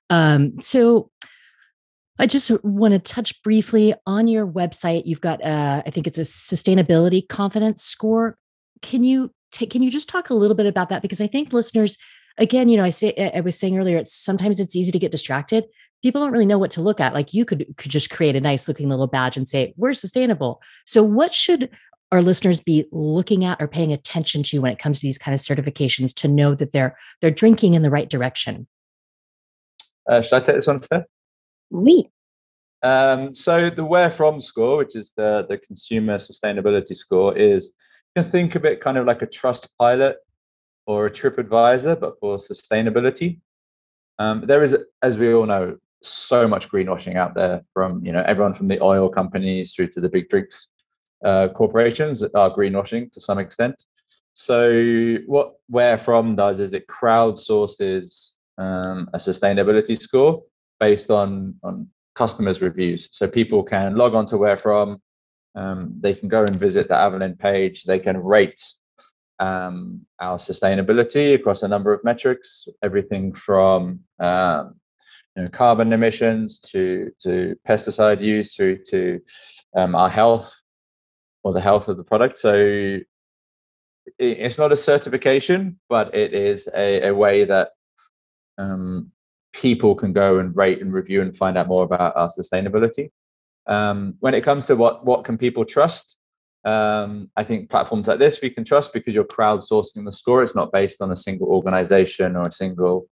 Um, 0.09 0.59
so 0.59 1.09
I 2.19 2.25
just 2.25 2.51
want 2.65 2.91
to 2.91 2.99
touch 2.99 3.41
briefly 3.43 3.93
on 4.05 4.27
your 4.27 4.45
website. 4.45 5.03
You've 5.05 5.21
got, 5.21 5.43
uh, 5.43 5.81
I 5.85 5.89
think 5.89 6.05
it's 6.05 6.17
a 6.17 6.21
sustainability 6.21 7.25
confidence 7.25 7.81
score. 7.81 8.37
Can 8.81 9.05
you 9.05 9.31
take? 9.51 9.69
Can 9.71 9.81
you 9.81 9.89
just 9.89 10.09
talk 10.09 10.29
a 10.29 10.33
little 10.33 10.55
bit 10.55 10.65
about 10.65 10.89
that? 10.89 11.01
Because 11.01 11.21
I 11.21 11.27
think 11.27 11.53
listeners, 11.53 11.97
again, 12.37 12.67
you 12.67 12.75
know, 12.75 12.83
I 12.83 12.89
say 12.89 13.31
I 13.33 13.39
was 13.39 13.57
saying 13.57 13.77
earlier, 13.77 13.97
it's 13.97 14.13
sometimes 14.13 14.59
it's 14.59 14.75
easy 14.75 14.91
to 14.91 14.99
get 14.99 15.11
distracted. 15.11 15.65
People 16.03 16.21
don't 16.21 16.31
really 16.31 16.45
know 16.45 16.57
what 16.57 16.71
to 16.71 16.81
look 16.81 16.99
at. 16.99 17.13
Like 17.13 17.33
you 17.33 17.45
could 17.45 17.65
could 17.77 17.91
just 17.91 18.09
create 18.09 18.35
a 18.35 18.41
nice 18.41 18.67
looking 18.67 18.89
little 18.89 19.07
badge 19.07 19.37
and 19.37 19.47
say 19.47 19.73
we're 19.77 19.93
sustainable. 19.93 20.61
So 20.85 21.01
what 21.03 21.33
should 21.33 21.69
our 22.11 22.21
listeners 22.21 22.59
be 22.59 22.85
looking 22.91 23.45
at 23.45 23.61
or 23.61 23.67
paying 23.67 23.93
attention 23.93 24.43
to 24.43 24.59
when 24.59 24.71
it 24.71 24.79
comes 24.79 24.99
to 24.99 25.07
these 25.07 25.17
kind 25.17 25.33
of 25.33 25.39
certifications 25.39 26.13
to 26.15 26.27
know 26.27 26.53
that 26.55 26.73
they're 26.73 26.97
they're 27.21 27.31
drinking 27.31 27.75
in 27.75 27.81
the 27.81 27.89
right 27.89 28.09
direction? 28.09 28.67
Uh, 30.09 30.21
should 30.21 30.33
I 30.33 30.45
take 30.45 30.55
this 30.55 30.67
one, 30.67 30.81
Steph? 30.81 31.03
Oui. 31.71 32.09
Um, 32.81 33.35
so 33.35 33.69
the 33.69 33.83
Wherefrom 33.83 34.41
score, 34.41 34.77
which 34.77 34.95
is 34.95 35.11
the 35.17 35.45
the 35.49 35.57
consumer 35.57 36.15
sustainability 36.17 36.95
score, 36.95 37.37
is 37.37 37.73
you 38.15 38.23
can 38.23 38.31
think 38.31 38.55
of 38.55 38.65
it 38.65 38.81
kind 38.81 38.97
of 38.97 39.05
like 39.05 39.21
a 39.21 39.27
trust 39.27 39.67
pilot 39.77 40.17
or 40.85 41.05
a 41.05 41.11
trip 41.11 41.37
advisor, 41.37 41.95
but 41.95 42.19
for 42.19 42.37
sustainability. 42.37 43.39
Um, 44.17 44.45
there 44.47 44.63
is, 44.63 44.75
as 45.01 45.17
we 45.17 45.33
all 45.33 45.45
know, 45.45 45.77
so 46.01 46.47
much 46.47 46.69
greenwashing 46.69 47.15
out 47.15 47.35
there 47.35 47.61
from 47.73 48.03
you 48.05 48.11
know 48.11 48.23
everyone 48.25 48.53
from 48.53 48.67
the 48.67 48.81
oil 48.81 49.09
companies 49.09 49.73
through 49.73 49.87
to 49.89 50.01
the 50.01 50.09
big 50.09 50.29
drinks 50.29 50.67
uh, 51.25 51.49
corporations 51.49 52.23
are 52.23 52.55
greenwashing 52.55 53.11
to 53.11 53.19
some 53.19 53.39
extent. 53.39 53.75
So 54.33 55.17
what 55.25 55.55
Wherefrom 55.69 56.37
does 56.37 56.61
is 56.61 56.71
it 56.71 56.87
crowdsources 56.87 58.31
um, 58.57 59.09
a 59.13 59.17
sustainability 59.17 59.99
score 59.99 60.43
based 60.79 61.09
on 61.09 61.55
on 61.63 61.87
customers 62.15 62.61
reviews. 62.61 63.09
So 63.11 63.27
people 63.27 63.63
can 63.63 63.95
log 63.95 64.13
on 64.13 64.25
to 64.27 64.35
Wherefrom, 64.35 64.99
um, 65.55 65.93
they 65.99 66.13
can 66.13 66.27
go 66.27 66.43
and 66.43 66.55
visit 66.55 66.87
the 66.87 66.95
Avallen 66.95 67.37
page, 67.39 67.83
they 67.83 67.99
can 67.99 68.17
rate 68.17 68.61
um, 69.39 70.05
our 70.19 70.37
sustainability 70.37 71.33
across 71.33 71.63
a 71.63 71.67
number 71.67 71.93
of 71.93 72.03
metrics, 72.03 72.67
everything 72.83 73.33
from 73.33 74.01
um, 74.19 74.75
you 75.35 75.43
know, 75.43 75.49
carbon 75.49 75.93
emissions 75.93 76.59
to 76.59 77.11
to 77.23 77.55
pesticide 77.67 78.21
use 78.21 78.55
through 78.55 78.83
to 78.85 79.21
um, 79.75 79.95
our 79.95 80.09
health 80.09 80.53
or 81.43 81.53
the 81.53 81.61
health 81.61 81.87
of 81.87 81.97
the 81.97 82.03
product. 82.03 82.37
So 82.37 82.99
it's 84.17 84.57
not 84.57 84.71
a 84.71 84.77
certification, 84.77 85.79
but 85.87 86.13
it 86.15 86.33
is 86.33 86.67
a, 86.75 87.09
a 87.09 87.15
way 87.15 87.45
that 87.45 87.69
um, 88.57 89.11
people 89.53 89.95
can 89.95 90.13
go 90.13 90.39
and 90.39 90.55
rate 90.55 90.81
and 90.81 90.93
review 90.93 91.21
and 91.21 91.35
find 91.35 91.57
out 91.57 91.67
more 91.67 91.83
about 91.83 92.15
our 92.15 92.29
sustainability. 92.29 93.11
Um, 93.67 94.15
when 94.19 94.33
it 94.33 94.43
comes 94.43 94.65
to 94.67 94.75
what 94.75 95.05
what 95.05 95.25
can 95.25 95.37
people 95.37 95.65
trust, 95.65 96.15
um, 96.65 97.29
I 97.37 97.43
think 97.43 97.69
platforms 97.69 98.07
like 98.07 98.19
this 98.19 98.39
we 98.41 98.49
can 98.49 98.65
trust 98.65 98.93
because 98.93 99.13
you're 99.13 99.23
crowdsourcing 99.23 100.05
the 100.05 100.11
score. 100.11 100.43
It's 100.43 100.55
not 100.55 100.71
based 100.71 101.01
on 101.01 101.11
a 101.11 101.17
single 101.17 101.47
organization 101.47 102.35
or 102.35 102.47
a 102.47 102.51
single 102.51 103.07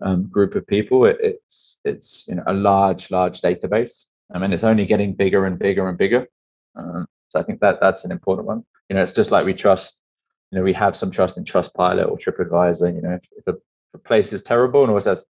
um, 0.00 0.24
group 0.28 0.54
of 0.54 0.66
people. 0.66 1.06
It, 1.06 1.18
it's 1.20 1.78
it's 1.84 2.24
you 2.26 2.36
know 2.36 2.42
a 2.46 2.54
large 2.54 3.10
large 3.10 3.40
database. 3.40 4.06
I 4.34 4.38
mean, 4.38 4.52
it's 4.52 4.64
only 4.64 4.86
getting 4.86 5.14
bigger 5.14 5.46
and 5.46 5.58
bigger 5.58 5.88
and 5.88 5.98
bigger. 5.98 6.26
Um, 6.74 7.06
so 7.28 7.38
I 7.38 7.42
think 7.42 7.60
that 7.60 7.78
that's 7.80 8.04
an 8.04 8.12
important 8.12 8.46
one. 8.46 8.64
You 8.88 8.96
know, 8.96 9.02
it's 9.02 9.12
just 9.12 9.30
like 9.30 9.44
we 9.44 9.54
trust. 9.54 9.96
You 10.50 10.58
know, 10.58 10.64
we 10.64 10.72
have 10.74 10.96
some 10.96 11.10
trust 11.10 11.38
in 11.38 11.44
Trustpilot 11.44 12.10
or 12.10 12.18
TripAdvisor. 12.18 12.94
You 12.94 13.00
know, 13.00 13.14
if, 13.14 13.22
if, 13.38 13.46
a, 13.46 13.56
if 13.56 13.94
a 13.94 13.98
place 13.98 14.32
is 14.34 14.42
terrible 14.42 14.82
and 14.82 14.90
always 14.90 15.06
has 15.06 15.24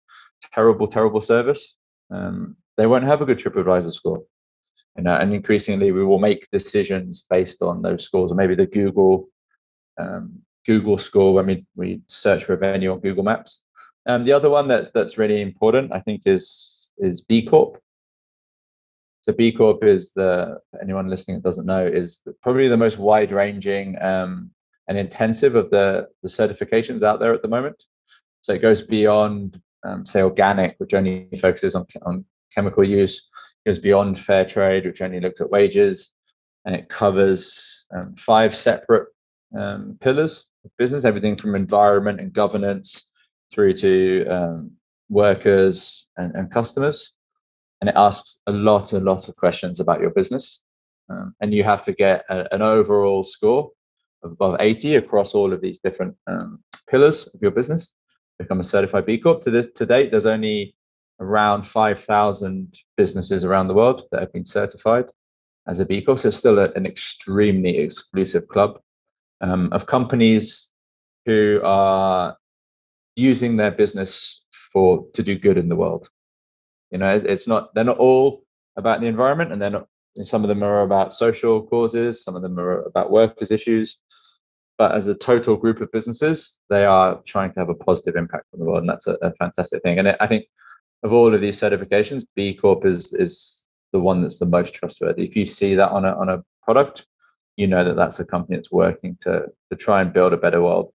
terrible, 0.54 0.88
terrible 0.88 1.20
service, 1.20 1.74
um, 2.10 2.56
they 2.76 2.86
won't 2.86 3.04
have 3.04 3.22
a 3.22 3.26
good 3.26 3.38
TripAdvisor 3.38 3.92
score. 3.92 4.22
You 4.96 5.04
know, 5.04 5.16
and 5.16 5.32
increasingly 5.32 5.90
we 5.90 6.04
will 6.04 6.18
make 6.18 6.50
decisions 6.52 7.24
based 7.30 7.62
on 7.62 7.80
those 7.80 8.04
scores, 8.04 8.30
or 8.30 8.34
maybe 8.34 8.54
the 8.54 8.66
Google 8.66 9.28
um, 9.98 10.42
Google 10.66 10.98
score 10.98 11.34
when 11.34 11.46
we, 11.46 11.66
we 11.74 12.00
search 12.06 12.44
for 12.44 12.54
a 12.54 12.56
venue 12.58 12.92
on 12.92 13.00
Google 13.00 13.24
Maps. 13.24 13.60
Um, 14.06 14.24
the 14.24 14.32
other 14.32 14.50
one 14.50 14.68
that's 14.68 14.90
that's 14.92 15.18
really 15.18 15.40
important, 15.40 15.92
I 15.92 16.00
think, 16.00 16.22
is 16.26 16.88
is 16.98 17.20
B 17.20 17.46
Corp. 17.46 17.80
So 19.22 19.32
B 19.32 19.52
Corp 19.52 19.84
is 19.84 20.12
the 20.12 20.58
anyone 20.82 21.08
listening 21.08 21.38
that 21.38 21.44
doesn't 21.44 21.66
know 21.66 21.86
is 21.86 22.20
the, 22.26 22.34
probably 22.42 22.68
the 22.68 22.76
most 22.76 22.98
wide 22.98 23.32
ranging 23.32 24.00
um, 24.02 24.50
and 24.88 24.98
intensive 24.98 25.54
of 25.54 25.70
the 25.70 26.08
the 26.22 26.28
certifications 26.28 27.02
out 27.02 27.20
there 27.20 27.32
at 27.32 27.42
the 27.42 27.48
moment. 27.48 27.82
So 28.42 28.52
it 28.52 28.58
goes 28.58 28.82
beyond 28.82 29.60
um, 29.84 30.06
say 30.06 30.22
organic, 30.22 30.74
which 30.78 30.94
only 30.94 31.28
focuses 31.40 31.74
on, 31.74 31.86
on 32.02 32.24
chemical 32.54 32.84
use, 32.84 33.28
goes 33.66 33.78
beyond 33.78 34.18
fair 34.18 34.44
trade, 34.44 34.84
which 34.86 35.00
only 35.00 35.20
looks 35.20 35.40
at 35.40 35.50
wages, 35.50 36.10
and 36.64 36.74
it 36.74 36.88
covers 36.88 37.84
um, 37.96 38.14
five 38.16 38.56
separate 38.56 39.08
um, 39.56 39.98
pillars 40.00 40.44
of 40.64 40.70
business, 40.78 41.04
everything 41.04 41.36
from 41.36 41.54
environment 41.54 42.20
and 42.20 42.32
governance 42.32 43.02
through 43.52 43.76
to 43.78 44.26
um, 44.26 44.70
workers 45.08 46.06
and, 46.16 46.34
and, 46.34 46.50
customers. 46.50 47.12
And 47.80 47.90
it 47.90 47.96
asks 47.96 48.38
a 48.46 48.52
lot, 48.52 48.92
a 48.92 49.00
lot 49.00 49.28
of 49.28 49.36
questions 49.36 49.80
about 49.80 50.00
your 50.00 50.10
business. 50.10 50.60
Um, 51.10 51.34
and 51.40 51.52
you 51.52 51.64
have 51.64 51.82
to 51.84 51.92
get 51.92 52.24
a, 52.30 52.52
an 52.54 52.62
overall 52.62 53.24
score 53.24 53.70
of 54.22 54.32
above 54.32 54.56
80 54.60 54.96
across 54.96 55.34
all 55.34 55.52
of 55.52 55.60
these 55.60 55.80
different 55.82 56.16
um, 56.28 56.60
pillars 56.88 57.28
of 57.34 57.42
your 57.42 57.50
business 57.50 57.92
become 58.38 58.60
a 58.60 58.64
certified 58.64 59.06
B 59.06 59.18
Corp. 59.18 59.42
To 59.42 59.50
this 59.50 59.68
to 59.72 59.86
date, 59.86 60.10
there's 60.10 60.26
only 60.26 60.74
around 61.20 61.66
5,000 61.66 62.78
businesses 62.96 63.44
around 63.44 63.68
the 63.68 63.74
world 63.74 64.02
that 64.10 64.20
have 64.20 64.32
been 64.32 64.44
certified 64.44 65.06
as 65.68 65.80
a 65.80 65.84
B 65.84 66.02
Corp. 66.02 66.18
So 66.18 66.28
it's 66.28 66.36
still 66.36 66.58
a, 66.58 66.70
an 66.72 66.86
extremely 66.86 67.78
exclusive 67.78 68.48
club 68.48 68.80
um, 69.40 69.68
of 69.72 69.86
companies 69.86 70.68
who 71.26 71.60
are 71.62 72.36
using 73.14 73.56
their 73.56 73.70
business 73.70 74.42
for 74.72 75.06
to 75.14 75.22
do 75.22 75.38
good 75.38 75.58
in 75.58 75.68
the 75.68 75.76
world. 75.76 76.08
You 76.90 76.98
know, 76.98 77.22
it's 77.24 77.46
not 77.46 77.74
they're 77.74 77.84
not 77.84 77.98
all 77.98 78.44
about 78.76 79.00
the 79.00 79.06
environment, 79.06 79.52
and 79.52 79.60
they're 79.60 79.70
not. 79.70 79.86
Some 80.24 80.44
of 80.44 80.48
them 80.48 80.62
are 80.62 80.82
about 80.82 81.14
social 81.14 81.62
causes. 81.62 82.22
Some 82.22 82.36
of 82.36 82.42
them 82.42 82.58
are 82.58 82.82
about 82.82 83.10
workers' 83.10 83.50
issues 83.50 83.96
but 84.78 84.94
as 84.94 85.06
a 85.06 85.14
total 85.14 85.56
group 85.56 85.80
of 85.80 85.92
businesses, 85.92 86.58
they 86.70 86.84
are 86.84 87.20
trying 87.24 87.52
to 87.52 87.60
have 87.60 87.68
a 87.68 87.74
positive 87.74 88.16
impact 88.16 88.46
on 88.52 88.60
the 88.60 88.66
world, 88.66 88.80
and 88.80 88.88
that's 88.88 89.06
a, 89.06 89.16
a 89.22 89.32
fantastic 89.34 89.82
thing. 89.82 89.98
And 89.98 90.08
I 90.20 90.26
think 90.26 90.46
of 91.02 91.12
all 91.12 91.34
of 91.34 91.40
these 91.40 91.60
certifications, 91.60 92.24
B 92.34 92.54
Corp 92.54 92.84
is 92.84 93.12
is 93.12 93.64
the 93.92 94.00
one 94.00 94.22
that's 94.22 94.38
the 94.38 94.46
most 94.46 94.74
trustworthy. 94.74 95.24
If 95.24 95.36
you 95.36 95.46
see 95.46 95.74
that 95.74 95.90
on 95.90 96.04
a 96.04 96.16
on 96.16 96.28
a 96.28 96.42
product, 96.62 97.06
you 97.56 97.66
know 97.66 97.84
that 97.84 97.96
that's 97.96 98.18
a 98.18 98.24
company 98.24 98.56
that's 98.56 98.72
working 98.72 99.16
to 99.22 99.46
to 99.70 99.76
try 99.76 100.00
and 100.00 100.12
build 100.12 100.32
a 100.32 100.36
better 100.36 100.62
world. 100.62 100.92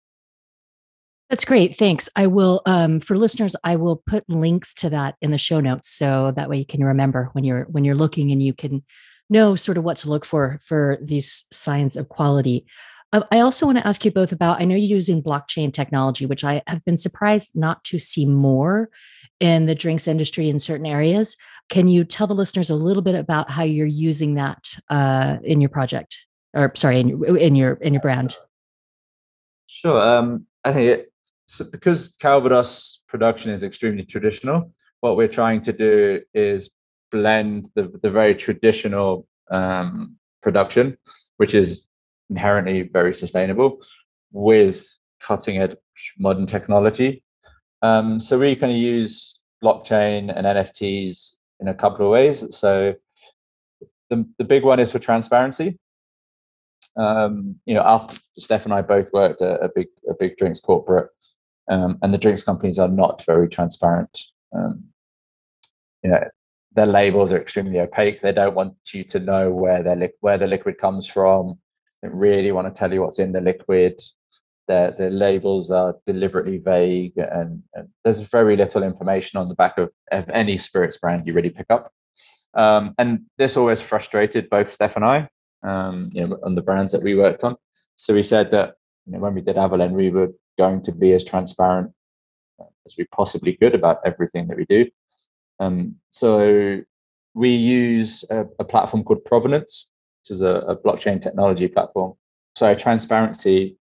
That's 1.31 1.47
great. 1.47 1.75
Thanks. 1.75 2.11
I 2.15 2.27
will, 2.27 2.61
um, 2.67 3.01
for 3.01 3.17
listeners, 3.17 3.57
I 3.65 3.77
will 3.77 4.03
put 4.07 4.29
links 4.29 4.75
to 4.75 4.91
that 4.91 5.15
in 5.23 5.31
the 5.31 5.39
show 5.39 5.61
notes, 5.61 5.89
so 5.89 6.31
that 6.37 6.51
way 6.51 6.59
you 6.59 6.67
can 6.67 6.85
remember 6.85 7.31
when 7.33 7.43
you're 7.43 7.65
when 7.71 7.85
you're 7.85 7.95
looking 7.95 8.33
and 8.33 8.43
you 8.43 8.53
can 8.53 8.85
know 9.31 9.57
sort 9.57 9.79
of 9.79 9.85
what 9.85 9.97
to 9.99 10.11
look 10.11 10.27
for 10.27 10.59
for 10.63 10.99
these 11.01 11.47
signs 11.51 11.97
of 11.97 12.11
quality. 12.11 12.67
Uh, 13.13 13.23
I 13.31 13.41
also 13.41 13.67
want 13.67 13.79
to 13.79 13.87
ask 13.87 14.05
you 14.05 14.11
both 14.11 14.33
about 14.33 14.61
I 14.61 14.65
know 14.65 14.75
you're 14.75 14.97
using 14.97 15.23
blockchain 15.23 15.73
technology, 15.73 16.27
which 16.27 16.45
I 16.45 16.63
have 16.67 16.85
been 16.85 16.97
surprised 16.97 17.53
not 17.55 17.85
to 17.85 17.99
see 17.99 18.27
more 18.27 18.91
in 19.41 19.67
the 19.67 19.75
drinks 19.75 20.09
industry 20.09 20.49
in 20.49 20.59
certain 20.59 20.87
areas. 20.87 21.37
Can 21.69 21.89
you 21.89 22.05
tell 22.05 22.27
the 22.27 22.35
listeners 22.35 22.71
a 22.71 22.75
little 22.75 23.03
bit 23.03 23.15
about 23.15 23.51
how 23.51 23.65
you're 23.65 23.87
using 23.87 24.35
that 24.35 24.77
uh, 24.89 25.39
in 25.45 25.61
your 25.61 25.71
project, 25.71 26.27
or 26.55 26.73
sorry, 26.75 27.01
in, 27.01 27.37
in 27.37 27.55
your 27.55 27.75
in 27.75 27.93
your 27.93 28.03
brand? 28.03 28.37
Sure. 29.67 30.01
Um, 30.01 30.47
I 30.65 30.73
think 30.73 30.87
it, 30.87 31.13
so 31.47 31.65
because 31.65 32.15
Calvados 32.21 33.03
production 33.09 33.51
is 33.51 33.63
extremely 33.63 34.05
traditional, 34.05 34.73
what 35.01 35.17
we're 35.17 35.29
trying 35.29 35.61
to 35.63 35.73
do 35.73 36.21
is 36.35 36.71
blend 37.11 37.69
the, 37.75 37.93
the 38.03 38.11
very 38.11 38.35
traditional 38.35 39.27
um, 39.51 40.17
production, 40.43 40.97
which 41.37 41.55
is 41.55 41.87
inherently 42.31 42.83
very 42.83 43.15
sustainable, 43.15 43.79
with 44.33 44.87
cutting 45.21 45.59
edge 45.59 45.77
modern 46.19 46.47
technology. 46.47 47.23
Um, 47.83 48.21
so 48.21 48.39
we 48.39 48.57
kind 48.57 48.73
of 48.73 48.79
use 48.79 49.39
blockchain 49.63 50.33
and 50.37 50.47
NFTs 50.47 51.35
in 51.61 51.69
a 51.69 51.75
couple 51.75 52.07
of 52.07 52.13
ways. 52.13 52.45
So 52.51 52.95
the, 54.11 54.27
the 54.39 54.45
big 54.45 54.65
one 54.65 54.81
is 54.81 54.93
for 54.93 54.99
transparency. 54.99 55.79
Um, 56.97 57.57
you 57.65 57.75
know, 57.75 57.83
after 57.83 58.19
Steph 58.37 58.65
and 58.65 58.75
I 58.75 58.83
both 58.83 59.13
worked 59.13 59.41
at 59.41 59.63
a 59.63 59.71
big 59.75 59.87
a 60.11 60.15
big 60.15 60.37
drinks 60.37 60.61
corporate, 60.61 61.09
um, 61.71 61.99
and 62.03 62.13
the 62.13 62.19
drinks 62.19 62.43
companies 62.43 62.79
are 62.79 62.89
not 62.89 63.25
very 63.25 63.49
transparent. 63.49 64.11
Um, 64.55 64.85
you 66.03 66.11
know, 66.11 66.23
their 66.75 66.87
labels 66.87 67.33
are 67.33 67.41
extremely 67.41 67.81
opaque. 67.81 68.21
They 68.21 68.33
don't 68.33 68.55
want 68.55 68.75
you 68.93 69.05
to 69.05 69.19
know 69.19 69.51
where 69.51 69.83
their 69.83 69.97
li- 69.97 70.19
where 70.21 70.37
the 70.37 70.47
liquid 70.47 70.79
comes 70.79 71.07
from. 71.07 71.59
They 72.03 72.09
really 72.09 72.53
want 72.53 72.73
to 72.73 72.79
tell 72.79 72.93
you 72.93 73.03
what's 73.03 73.19
in 73.19 73.33
the 73.33 73.41
liquid. 73.41 74.01
Their 74.69 74.93
the 74.93 75.11
labels 75.11 75.71
are 75.71 75.97
deliberately 76.07 76.59
vague, 76.59 77.17
and, 77.17 77.63
and, 77.75 77.89
there's 78.05 78.21
very 78.21 78.57
little 78.57 78.83
information 78.83 79.39
on 79.41 79.49
the 79.49 79.55
back 79.55 79.77
of, 79.79 79.91
of 80.13 80.29
any 80.29 80.59
spirits 80.59 80.99
brand 80.99 81.27
you 81.27 81.33
really 81.33 81.51
pick 81.51 81.67
up. 81.71 81.93
Um, 82.55 82.95
and 82.99 83.23
this 83.39 83.57
always 83.57 83.81
frustrated 83.81 84.51
both 84.51 84.71
Steph 84.71 84.97
and 84.97 85.05
I, 85.05 85.29
um, 85.63 86.11
you 86.13 86.27
know, 86.27 86.39
on 86.45 86.55
the 86.55 86.63
brands 86.63 86.93
that 86.93 87.03
we 87.03 87.15
worked 87.15 87.45
on. 87.45 87.57
So 87.97 88.15
we 88.15 88.23
said 88.23 88.51
that 88.53 88.75
you 89.07 89.13
know, 89.13 89.19
when 89.19 89.35
we 89.35 89.41
did 89.41 89.57
Avallen, 89.57 89.93
we 89.93 90.11
were 90.11 90.29
going 90.59 90.83
to 90.83 90.93
be 90.93 91.13
as 91.13 91.25
transparent 91.25 91.93
as 92.87 92.95
we 92.97 93.05
possibly 93.07 93.55
could 93.55 93.75
about 93.75 94.01
everything 94.05 94.49
that 94.49 94.57
we 94.57 94.65
do. 94.67 94.87
Um, 95.61 95.97
so 96.11 96.81
we 97.35 97.51
use 97.51 98.25
a, 98.31 98.47
a, 98.59 98.65
platform 98.65 99.05
called 99.05 99.25
Provenance, 99.25 99.87
which 100.23 100.37
is 100.37 100.41
a, 100.41 100.65
a, 100.69 100.77
blockchain 100.77 101.21
technology 101.21 101.69
platform. 101.69 102.15
So 102.57 102.71
a 102.71 102.77
transparency 102.77 103.77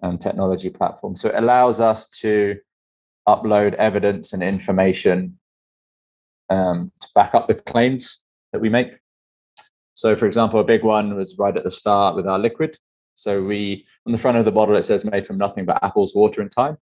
and 0.00 0.20
technology 0.20 0.70
platform. 0.70 1.16
So 1.16 1.28
it 1.28 1.34
allows 1.36 1.80
us 1.80 2.08
to 2.20 2.56
upload 3.28 3.74
evidence 3.74 4.32
and 4.32 4.42
information 4.42 5.38
um, 6.50 6.92
to 7.00 7.08
back 7.14 7.34
up 7.34 7.46
the 7.46 7.54
claims 7.54 8.18
that 8.52 8.60
we 8.60 8.68
make. 8.68 8.92
So, 9.94 10.16
for 10.16 10.26
example, 10.26 10.60
a 10.60 10.64
big 10.64 10.82
one 10.82 11.14
was 11.14 11.36
right 11.38 11.56
at 11.56 11.64
the 11.64 11.70
start 11.70 12.16
with 12.16 12.26
our 12.26 12.38
liquid. 12.38 12.78
So 13.14 13.42
we 13.42 13.86
on 14.06 14.12
the 14.12 14.18
front 14.18 14.38
of 14.38 14.44
the 14.44 14.50
bottle 14.50 14.76
it 14.76 14.84
says 14.84 15.04
made 15.04 15.26
from 15.26 15.38
nothing 15.38 15.64
but 15.64 15.82
apples, 15.82 16.14
water, 16.14 16.40
and 16.40 16.52
thyme. 16.52 16.78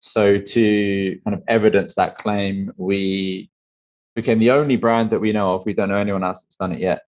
So 0.00 0.38
to 0.38 1.20
kind 1.24 1.34
of 1.34 1.42
evidence 1.48 1.94
that 1.96 2.18
claim, 2.18 2.72
we 2.76 3.50
became 4.14 4.38
the 4.38 4.50
only 4.50 4.76
brand 4.76 5.10
that 5.10 5.20
we 5.20 5.32
know 5.32 5.54
of. 5.54 5.66
We 5.66 5.74
don't 5.74 5.90
know 5.90 5.96
anyone 5.96 6.24
else 6.24 6.42
that's 6.42 6.56
done 6.56 6.72
it 6.72 6.80
yet. 6.80 7.02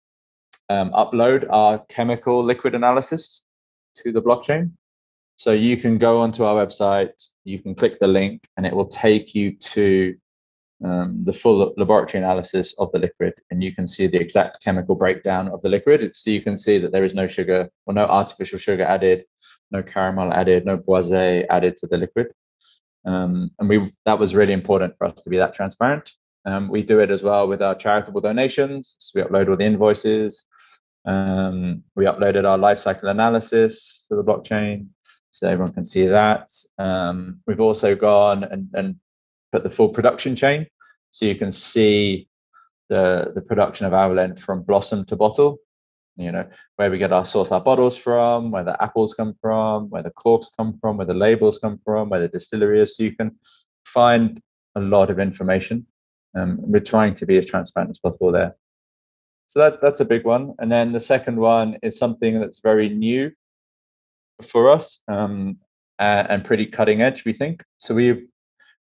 Um, 0.76 0.92
upload 0.92 1.40
our 1.50 1.74
chemical 1.96 2.36
liquid 2.44 2.74
analysis 2.76 3.42
to 3.96 4.12
the 4.12 4.22
blockchain. 4.22 4.70
So 5.36 5.50
you 5.50 5.76
can 5.76 5.98
go 5.98 6.20
onto 6.20 6.44
our 6.44 6.56
website, 6.64 7.16
you 7.44 7.58
can 7.58 7.74
click 7.74 7.98
the 7.98 8.06
link, 8.06 8.36
and 8.56 8.64
it 8.64 8.74
will 8.76 8.86
take 8.86 9.34
you 9.34 9.56
to 9.74 10.14
um, 10.84 11.24
the 11.24 11.32
full 11.32 11.74
laboratory 11.76 12.22
analysis 12.22 12.74
of 12.78 12.92
the 12.92 13.00
liquid, 13.00 13.34
and 13.50 13.64
you 13.64 13.74
can 13.74 13.88
see 13.88 14.06
the 14.06 14.20
exact 14.20 14.62
chemical 14.62 14.94
breakdown 14.94 15.48
of 15.48 15.60
the 15.62 15.68
liquid. 15.68 16.12
So 16.14 16.30
you 16.30 16.42
can 16.42 16.56
see 16.56 16.78
that 16.78 16.92
there 16.92 17.04
is 17.04 17.14
no 17.14 17.26
sugar 17.26 17.68
or 17.86 17.94
no 17.94 18.04
artificial 18.04 18.58
sugar 18.58 18.84
added, 18.84 19.24
no 19.70 19.82
caramel 19.82 20.32
added, 20.32 20.64
no 20.64 20.78
boisé 20.78 21.46
added 21.50 21.76
to 21.78 21.86
the 21.86 21.98
liquid. 21.98 22.28
Um, 23.04 23.50
and 23.58 23.68
we 23.68 23.92
that 24.06 24.18
was 24.18 24.34
really 24.34 24.52
important 24.52 24.96
for 24.96 25.06
us 25.08 25.20
to 25.22 25.30
be 25.30 25.38
that 25.38 25.54
transparent. 25.54 26.12
Um, 26.44 26.68
we 26.68 26.82
do 26.82 27.00
it 27.00 27.10
as 27.10 27.22
well 27.22 27.48
with 27.48 27.60
our 27.60 27.74
charitable 27.74 28.20
donations. 28.20 28.94
So 28.98 29.10
we 29.14 29.22
upload 29.22 29.48
all 29.48 29.56
the 29.56 29.64
invoices. 29.64 30.44
Um, 31.04 31.82
we 31.96 32.04
uploaded 32.04 32.44
our 32.44 32.58
life 32.58 32.78
cycle 32.78 33.08
analysis 33.08 34.04
to 34.08 34.16
the 34.16 34.24
blockchain, 34.24 34.88
so 35.30 35.48
everyone 35.48 35.72
can 35.72 35.84
see 35.84 36.06
that. 36.06 36.50
Um, 36.78 37.40
we've 37.46 37.60
also 37.60 37.94
gone 37.94 38.44
and, 38.44 38.68
and 38.74 38.96
put 39.52 39.62
the 39.62 39.70
full 39.70 39.88
production 39.90 40.36
chain, 40.36 40.66
so 41.10 41.24
you 41.24 41.36
can 41.36 41.52
see 41.52 42.28
the 42.88 43.32
the 43.34 43.40
production 43.40 43.86
of 43.86 43.92
Avallen 43.92 44.38
from 44.38 44.62
blossom 44.62 45.04
to 45.06 45.16
bottle. 45.16 45.58
You 46.16 46.32
know 46.32 46.46
where 46.76 46.90
we 46.90 46.98
get 46.98 47.12
our 47.12 47.24
source 47.24 47.50
our 47.50 47.60
bottles 47.60 47.96
from 47.96 48.50
where 48.50 48.64
the 48.64 48.82
apples 48.82 49.14
come 49.14 49.34
from 49.40 49.88
where 49.88 50.02
the 50.02 50.10
corks 50.10 50.50
come 50.54 50.76
from 50.78 50.98
where 50.98 51.06
the 51.06 51.14
labels 51.14 51.56
come 51.56 51.80
from 51.82 52.10
where 52.10 52.20
the 52.20 52.28
distillery 52.28 52.82
is 52.82 52.94
so 52.94 53.04
you 53.04 53.16
can 53.16 53.36
find 53.86 54.42
a 54.74 54.80
lot 54.80 55.08
of 55.10 55.18
information. 55.18 55.86
Um, 56.36 56.58
we're 56.60 56.80
trying 56.80 57.14
to 57.16 57.26
be 57.26 57.38
as 57.38 57.46
transparent 57.46 57.90
as 57.90 57.98
possible 57.98 58.32
there 58.32 58.54
so 59.50 59.58
that 59.58 59.80
that's 59.82 59.98
a 59.98 60.04
big 60.04 60.24
one 60.24 60.54
and 60.60 60.70
then 60.70 60.92
the 60.92 61.00
second 61.00 61.36
one 61.36 61.76
is 61.82 61.98
something 61.98 62.38
that's 62.38 62.60
very 62.60 62.88
new 62.88 63.32
for 64.48 64.70
us 64.70 65.00
um, 65.08 65.56
and, 65.98 66.44
pretty 66.44 66.66
cutting 66.66 67.02
edge 67.02 67.24
we 67.24 67.32
think 67.32 67.64
so 67.78 67.92
we're 67.92 68.22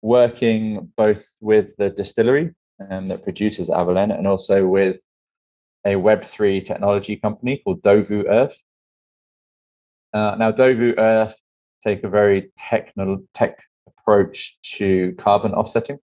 working 0.03 0.93
both 0.97 1.25
with 1.41 1.77
the 1.79 1.91
distillery 1.91 2.55
um, 2.91 3.09
that 3.09 3.25
produces 3.25 3.69
Avallen 3.69 4.17
and 4.17 4.27
also 4.27 4.67
with 4.67 4.97
a 5.85 5.95
Web3 5.95 6.65
technology 6.65 7.17
company 7.17 7.61
called 7.65 7.83
Dovu 7.83 8.25
Earth. 8.29 8.57
Uh, 10.15 10.37
now, 10.39 10.53
Dovu 10.53 10.95
Earth 10.99 11.35
take 11.83 12.05
a 12.05 12.09
very 12.09 12.53
tech 12.57 12.93
approach 13.87 14.59
to 14.77 15.15
carbon 15.19 15.53
offsetting. 15.53 15.99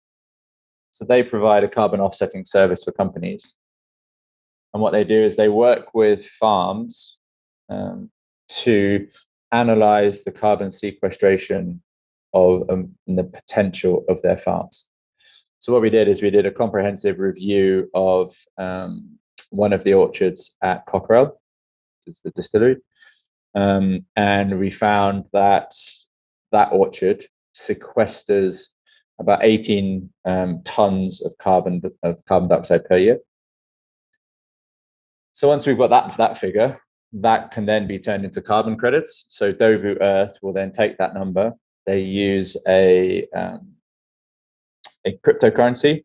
So 0.92 1.04
they 1.04 1.22
provide 1.22 1.62
a 1.62 1.68
carbon 1.68 2.00
offsetting 2.00 2.44
service 2.44 2.82
for 2.82 2.92
companies. 2.92 3.54
And 4.72 4.82
what 4.82 4.92
they 4.92 5.04
do 5.04 5.22
is 5.22 5.36
they 5.36 5.48
work 5.48 5.94
with 5.94 6.26
farms 6.26 7.16
um, 7.68 8.10
to 8.48 9.08
analyze 9.52 10.22
the 10.22 10.30
carbon 10.30 10.70
sequestration 10.70 11.82
of 12.34 12.68
um, 12.70 12.94
the 13.06 13.24
potential 13.24 14.04
of 14.08 14.20
their 14.22 14.38
farms. 14.38 14.84
So 15.60 15.72
what 15.72 15.82
we 15.82 15.90
did 15.90 16.08
is 16.08 16.22
we 16.22 16.30
did 16.30 16.46
a 16.46 16.52
comprehensive 16.52 17.18
review 17.18 17.90
of 17.94 18.34
um, 18.58 19.18
one 19.50 19.72
of 19.72 19.82
the 19.84 19.94
orchards 19.94 20.54
at 20.62 20.86
Coquerel, 20.86 21.40
it's 22.06 22.20
the 22.20 22.30
distillery, 22.30 22.76
um, 23.54 24.04
and 24.16 24.58
we 24.58 24.70
found 24.70 25.24
that 25.32 25.74
that 26.52 26.68
orchard 26.72 27.26
sequesters 27.56 28.68
about 29.18 29.40
18 29.42 30.08
um, 30.24 30.62
tons 30.64 31.20
of 31.22 31.32
carbon 31.38 31.82
of 32.02 32.24
carbon 32.26 32.48
dioxide 32.48 32.84
per 32.84 32.96
year. 32.96 33.18
So 35.38 35.46
once 35.46 35.68
we've 35.68 35.78
got 35.78 35.90
that 35.90 36.16
that 36.16 36.36
figure, 36.36 36.80
that 37.12 37.52
can 37.52 37.64
then 37.64 37.86
be 37.86 37.96
turned 37.96 38.24
into 38.24 38.42
carbon 38.42 38.76
credits. 38.76 39.26
So 39.28 39.52
Dovu 39.52 39.96
Earth 40.00 40.36
will 40.42 40.52
then 40.52 40.72
take 40.72 40.98
that 40.98 41.14
number. 41.14 41.52
They 41.86 42.00
use 42.00 42.56
a 42.66 43.24
um, 43.36 43.74
a 45.06 45.16
cryptocurrency 45.24 46.04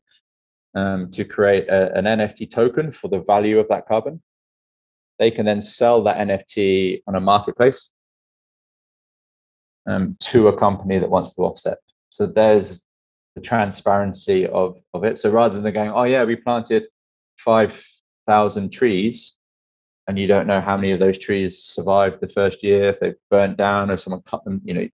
um, 0.76 1.10
to 1.14 1.26
create 1.26 1.68
a, 1.68 1.92
an 1.98 2.06
NFT 2.06 2.52
token 2.52 2.92
for 2.92 3.08
the 3.08 3.22
value 3.22 3.58
of 3.58 3.68
that 3.70 3.88
carbon. 3.88 4.22
They 5.18 5.32
can 5.32 5.48
then 5.48 5.64
sell 5.64 6.04
that 6.04 6.18
NFT 6.18 7.02
on 7.08 7.16
a 7.16 7.20
marketplace 7.20 7.90
um, 9.88 10.16
to 10.30 10.50
a 10.50 10.60
company 10.60 11.00
that 11.00 11.10
wants 11.10 11.34
to 11.34 11.42
offset. 11.42 11.80
So 12.12 12.28
there's 12.28 12.84
the 13.34 13.42
transparency 13.42 14.46
of, 14.46 14.78
of 14.94 15.04
it. 15.04 15.18
So 15.18 15.32
rather 15.32 15.60
than 15.60 15.74
going, 15.74 15.90
oh 15.90 16.04
yeah, 16.04 16.24
we 16.24 16.36
planted 16.36 16.84
5,000 18.26 18.70
trees 18.72 19.34
and 20.08 20.20
you 20.20 20.28
don't 20.28 20.48
know 20.48 20.60
how 20.60 20.76
many 20.76 20.92
of 20.92 21.00
those 21.00 21.18
trees 21.18 21.64
survived 21.64 22.20
the 22.20 22.28
first 22.28 22.64
year, 22.64 22.90
if 22.90 23.00
they've 23.00 23.16
burnt 23.30 23.58
down 23.58 23.90
or 23.90 23.98
someone 23.98 24.22
cut 24.30 24.44
them, 24.44 24.62
you 24.66 24.74
know, 24.74 24.88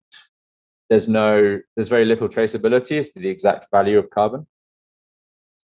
there's 0.90 1.08
no, 1.08 1.60
there's 1.76 1.88
very 1.88 2.06
little 2.06 2.30
traceability 2.30 3.00
as 3.00 3.10
to 3.10 3.20
the 3.20 3.30
exact 3.30 3.68
value 3.72 3.98
of 3.98 4.10
carbon 4.10 4.46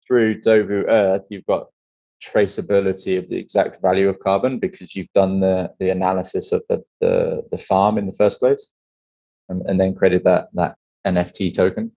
through 0.06 0.40
Dovu 0.42 0.84
Earth, 0.88 1.22
you've 1.30 1.46
got 1.46 1.68
traceability 2.22 3.18
of 3.18 3.28
the 3.28 3.36
exact 3.36 3.80
value 3.82 4.08
of 4.08 4.18
carbon 4.20 4.58
because 4.58 4.94
you've 4.94 5.12
done 5.14 5.40
the, 5.40 5.72
the 5.80 5.90
analysis 5.90 6.52
of 6.52 6.62
the, 6.68 6.84
the, 7.00 7.42
the 7.50 7.58
farm 7.58 7.98
in 7.98 8.06
the 8.06 8.12
first 8.12 8.38
place 8.38 8.70
and, 9.48 9.62
and 9.62 9.80
then 9.80 9.94
created 9.94 10.22
that, 10.24 10.48
that 10.52 10.76
NFT 11.06 11.54
token. 11.54 11.92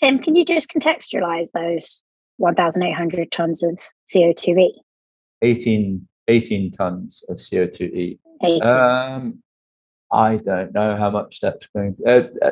Tim, 0.00 0.18
can 0.20 0.36
you 0.36 0.44
just 0.44 0.70
contextualize 0.70 1.50
those 1.52 2.02
1,800 2.38 3.30
tons 3.30 3.62
of 3.62 3.78
CO2e? 4.12 4.70
18, 5.42 6.08
18 6.28 6.72
tons 6.72 7.22
of 7.28 7.36
CO2e. 7.36 8.18
Um, 8.62 9.42
I 10.10 10.36
don't 10.36 10.72
know 10.72 10.96
how 10.96 11.10
much 11.10 11.38
that's 11.42 11.66
going 11.74 11.96
to. 11.96 12.04
Uh, 12.04 12.46
uh, 12.46 12.50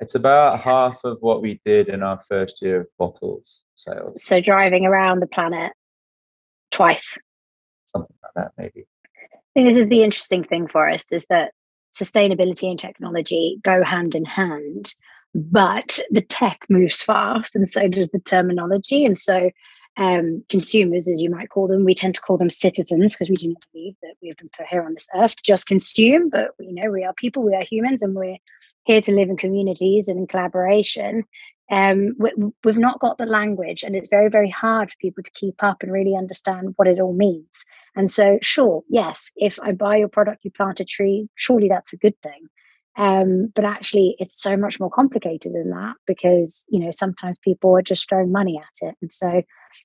it's 0.00 0.14
about 0.14 0.60
half 0.60 0.98
of 1.04 1.18
what 1.20 1.40
we 1.40 1.60
did 1.64 1.88
in 1.88 2.02
our 2.02 2.20
first 2.28 2.60
year 2.60 2.82
of 2.82 2.86
bottles 2.98 3.62
sales. 3.76 4.22
So 4.22 4.40
driving 4.40 4.84
around 4.84 5.20
the 5.20 5.26
planet 5.26 5.72
twice. 6.70 7.18
Something 7.86 8.16
like 8.22 8.32
that, 8.34 8.52
maybe. 8.58 8.86
I 9.32 9.38
think 9.54 9.68
this 9.68 9.78
is 9.78 9.88
the 9.88 10.02
interesting 10.02 10.44
thing 10.44 10.66
for 10.66 10.88
us 10.88 11.10
is 11.12 11.24
that 11.30 11.52
sustainability 11.94 12.68
and 12.68 12.78
technology 12.78 13.58
go 13.62 13.82
hand 13.82 14.14
in 14.14 14.24
hand, 14.24 14.92
but 15.36 16.00
the 16.10 16.22
tech 16.22 16.64
moves 16.70 17.02
fast 17.02 17.54
and 17.54 17.68
so 17.68 17.86
does 17.88 18.08
the 18.08 18.18
terminology. 18.20 19.04
And 19.04 19.18
so 19.18 19.50
um, 19.98 20.42
consumers, 20.48 21.08
as 21.08 21.20
you 21.20 21.28
might 21.28 21.50
call 21.50 21.68
them, 21.68 21.84
we 21.84 21.94
tend 21.94 22.14
to 22.14 22.20
call 22.22 22.38
them 22.38 22.48
citizens 22.48 23.14
because 23.14 23.28
we 23.28 23.36
do 23.36 23.48
not 23.48 23.64
believe 23.70 23.94
that 24.02 24.14
we 24.22 24.28
have 24.28 24.38
been 24.38 24.48
put 24.56 24.66
here 24.66 24.82
on 24.82 24.94
this 24.94 25.08
earth 25.14 25.36
to 25.36 25.42
just 25.42 25.66
consume, 25.66 26.30
but 26.30 26.52
you 26.58 26.72
know, 26.72 26.90
we 26.90 27.04
are 27.04 27.12
people, 27.12 27.42
we 27.42 27.54
are 27.54 27.62
humans, 27.62 28.02
and 28.02 28.14
we're 28.14 28.38
here 28.84 29.02
to 29.02 29.12
live 29.12 29.28
in 29.28 29.36
communities 29.36 30.08
and 30.08 30.18
in 30.18 30.26
collaboration. 30.26 31.24
Um, 31.70 32.14
we, 32.18 32.32
we've 32.64 32.78
not 32.78 33.00
got 33.00 33.18
the 33.18 33.26
language, 33.26 33.82
and 33.82 33.94
it's 33.94 34.08
very, 34.08 34.30
very 34.30 34.50
hard 34.50 34.90
for 34.90 34.96
people 35.00 35.22
to 35.22 35.30
keep 35.32 35.62
up 35.62 35.82
and 35.82 35.92
really 35.92 36.14
understand 36.16 36.74
what 36.76 36.88
it 36.88 37.00
all 37.00 37.12
means. 37.12 37.64
And 37.94 38.10
so, 38.10 38.38
sure, 38.40 38.84
yes, 38.88 39.32
if 39.36 39.58
I 39.60 39.72
buy 39.72 39.96
your 39.96 40.08
product, 40.08 40.44
you 40.44 40.50
plant 40.50 40.80
a 40.80 40.84
tree, 40.84 41.28
surely 41.34 41.68
that's 41.68 41.92
a 41.92 41.98
good 41.98 42.18
thing. 42.22 42.48
Um, 42.96 43.52
but 43.54 43.64
actually, 43.64 44.16
it's 44.18 44.40
so 44.40 44.56
much 44.56 44.80
more 44.80 44.90
complicated 44.90 45.52
than 45.52 45.70
that 45.70 45.94
because 46.06 46.64
you 46.68 46.80
know 46.80 46.90
sometimes 46.90 47.36
people 47.42 47.76
are 47.76 47.82
just 47.82 48.08
throwing 48.08 48.32
money 48.32 48.58
at 48.58 48.88
it, 48.88 48.96
and 49.02 49.12
so 49.12 49.42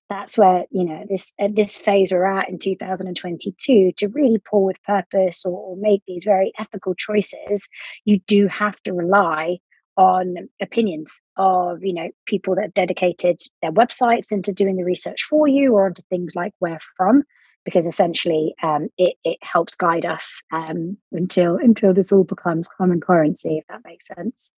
that's 0.10 0.38
where 0.38 0.66
you 0.72 0.86
know 0.86 1.06
this 1.10 1.34
at 1.40 1.56
this 1.56 1.76
phase 1.76 2.12
we're 2.12 2.26
at 2.26 2.50
in 2.50 2.58
2022 2.58 3.92
to 3.98 4.08
really 4.10 4.40
pull 4.50 4.64
with 4.64 4.82
purpose 4.84 5.46
or, 5.46 5.58
or 5.58 5.76
make 5.78 6.02
these 6.08 6.24
very 6.24 6.54
ethical 6.58 6.96
choices. 6.96 7.68
You 8.06 8.20
do 8.28 8.48
have 8.48 8.82
to 8.84 8.94
rely 8.94 9.58
on 9.98 10.36
opinions 10.62 11.20
of 11.38 11.84
you 11.84 11.94
know 11.94 12.10
people 12.26 12.56
that 12.56 12.64
have 12.64 12.74
dedicated 12.74 13.42
their 13.62 13.74
websites 13.74 14.32
into 14.32 14.54
doing 14.54 14.78
the 14.78 14.86
research 14.86 15.24
for 15.24 15.50
you 15.50 15.74
or 15.74 15.86
onto 15.86 16.02
things 16.10 16.34
like 16.34 16.54
where 16.60 16.80
from 16.96 17.24
because 17.66 17.86
essentially 17.86 18.56
um, 18.64 18.90
it, 18.98 19.16
it 19.24 19.38
helps 19.42 19.76
guide 19.76 20.06
us 20.06 20.42
um, 20.52 20.98
until 21.12 21.58
until 21.58 21.94
this 21.94 22.12
all 22.12 22.24
becomes 22.24 22.68
common 22.68 23.00
currency, 23.00 23.58
if 23.58 23.66
that 23.68 23.82
makes 23.86 24.08
sense. 24.08 24.52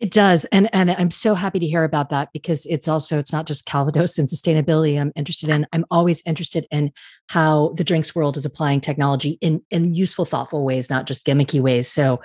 It 0.00 0.10
does, 0.10 0.44
and 0.46 0.68
and 0.74 0.90
I'm 0.90 1.10
so 1.10 1.34
happy 1.34 1.58
to 1.60 1.66
hear 1.66 1.84
about 1.84 2.10
that 2.10 2.30
because 2.32 2.66
it's 2.66 2.88
also 2.88 3.18
it's 3.18 3.32
not 3.32 3.46
just 3.46 3.64
Calvados 3.64 4.18
and 4.18 4.28
sustainability. 4.28 5.00
I'm 5.00 5.12
interested 5.14 5.50
in. 5.50 5.66
I'm 5.72 5.84
always 5.90 6.22
interested 6.26 6.66
in 6.70 6.92
how 7.28 7.74
the 7.76 7.84
drinks 7.84 8.14
world 8.14 8.36
is 8.36 8.44
applying 8.44 8.80
technology 8.80 9.38
in 9.40 9.62
in 9.70 9.94
useful, 9.94 10.24
thoughtful 10.24 10.64
ways, 10.64 10.90
not 10.90 11.06
just 11.06 11.24
gimmicky 11.24 11.60
ways. 11.60 11.88
So 11.90 12.20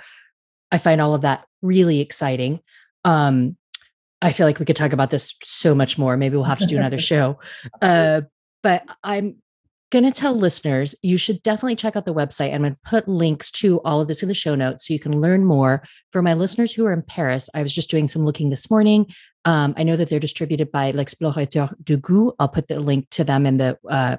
I 0.72 0.78
find 0.78 1.00
all 1.00 1.14
of 1.14 1.22
that 1.22 1.46
really 1.62 2.00
exciting. 2.00 2.60
Um, 3.04 3.56
I 4.22 4.32
feel 4.32 4.46
like 4.46 4.58
we 4.58 4.66
could 4.66 4.76
talk 4.76 4.92
about 4.92 5.10
this 5.10 5.34
so 5.44 5.74
much 5.74 5.96
more. 5.96 6.16
Maybe 6.16 6.36
we'll 6.36 6.44
have 6.44 6.58
to 6.58 6.66
do 6.66 6.76
another 6.76 6.98
show. 7.10 7.38
Uh, 7.80 8.22
but 8.62 8.84
I'm 9.02 9.36
going 9.90 10.04
to 10.04 10.12
tell 10.12 10.34
listeners 10.34 10.94
you 11.02 11.16
should 11.16 11.42
definitely 11.42 11.76
check 11.76 11.96
out 11.96 12.04
the 12.04 12.14
website. 12.14 12.54
I'm 12.54 12.62
going 12.62 12.74
to 12.74 12.80
put 12.84 13.08
links 13.08 13.50
to 13.52 13.80
all 13.82 14.00
of 14.00 14.08
this 14.08 14.22
in 14.22 14.28
the 14.28 14.34
show 14.34 14.54
notes 14.54 14.86
so 14.86 14.94
you 14.94 15.00
can 15.00 15.20
learn 15.20 15.44
more. 15.44 15.82
For 16.12 16.22
my 16.22 16.34
listeners 16.34 16.72
who 16.72 16.86
are 16.86 16.92
in 16.92 17.02
Paris, 17.02 17.48
I 17.54 17.62
was 17.62 17.74
just 17.74 17.90
doing 17.90 18.06
some 18.06 18.24
looking 18.24 18.50
this 18.50 18.70
morning. 18.70 19.06
Um, 19.44 19.74
I 19.76 19.82
know 19.82 19.96
that 19.96 20.08
they're 20.08 20.20
distributed 20.20 20.70
by 20.70 20.92
L'Explorateur 20.92 21.74
du 21.82 21.98
Goût. 21.98 22.34
I'll 22.38 22.48
put 22.48 22.68
the 22.68 22.78
link 22.78 23.08
to 23.10 23.24
them 23.24 23.46
in 23.46 23.56
the 23.56 23.78
uh, 23.88 24.18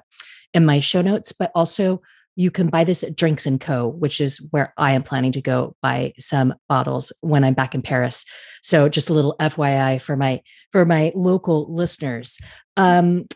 in 0.54 0.66
my 0.66 0.80
show 0.82 1.02
notes, 1.02 1.32
but 1.32 1.52
also 1.56 2.02
you 2.36 2.50
can 2.50 2.70
buy 2.70 2.84
this 2.84 3.04
at 3.04 3.16
Drinks 3.16 3.46
and 3.46 3.60
Co, 3.60 3.88
which 3.88 4.22
is 4.22 4.38
where 4.52 4.74
I 4.78 4.94
am 4.94 5.04
planning 5.04 5.34
to 5.34 5.42
go 5.42 5.76
buy 5.82 6.14
some 6.18 6.56
bottles 6.70 7.12
when 7.22 7.44
I'm 7.44 7.54
back 7.54 7.76
in 7.76 7.82
Paris. 7.82 8.26
So 8.64 8.88
just 8.88 9.10
a 9.10 9.14
little 9.14 9.36
FYI 9.40 10.02
for 10.02 10.16
my 10.16 10.42
for 10.72 10.86
my 10.86 11.12
local 11.14 11.72
listeners. 11.74 12.40
Um, 12.78 13.28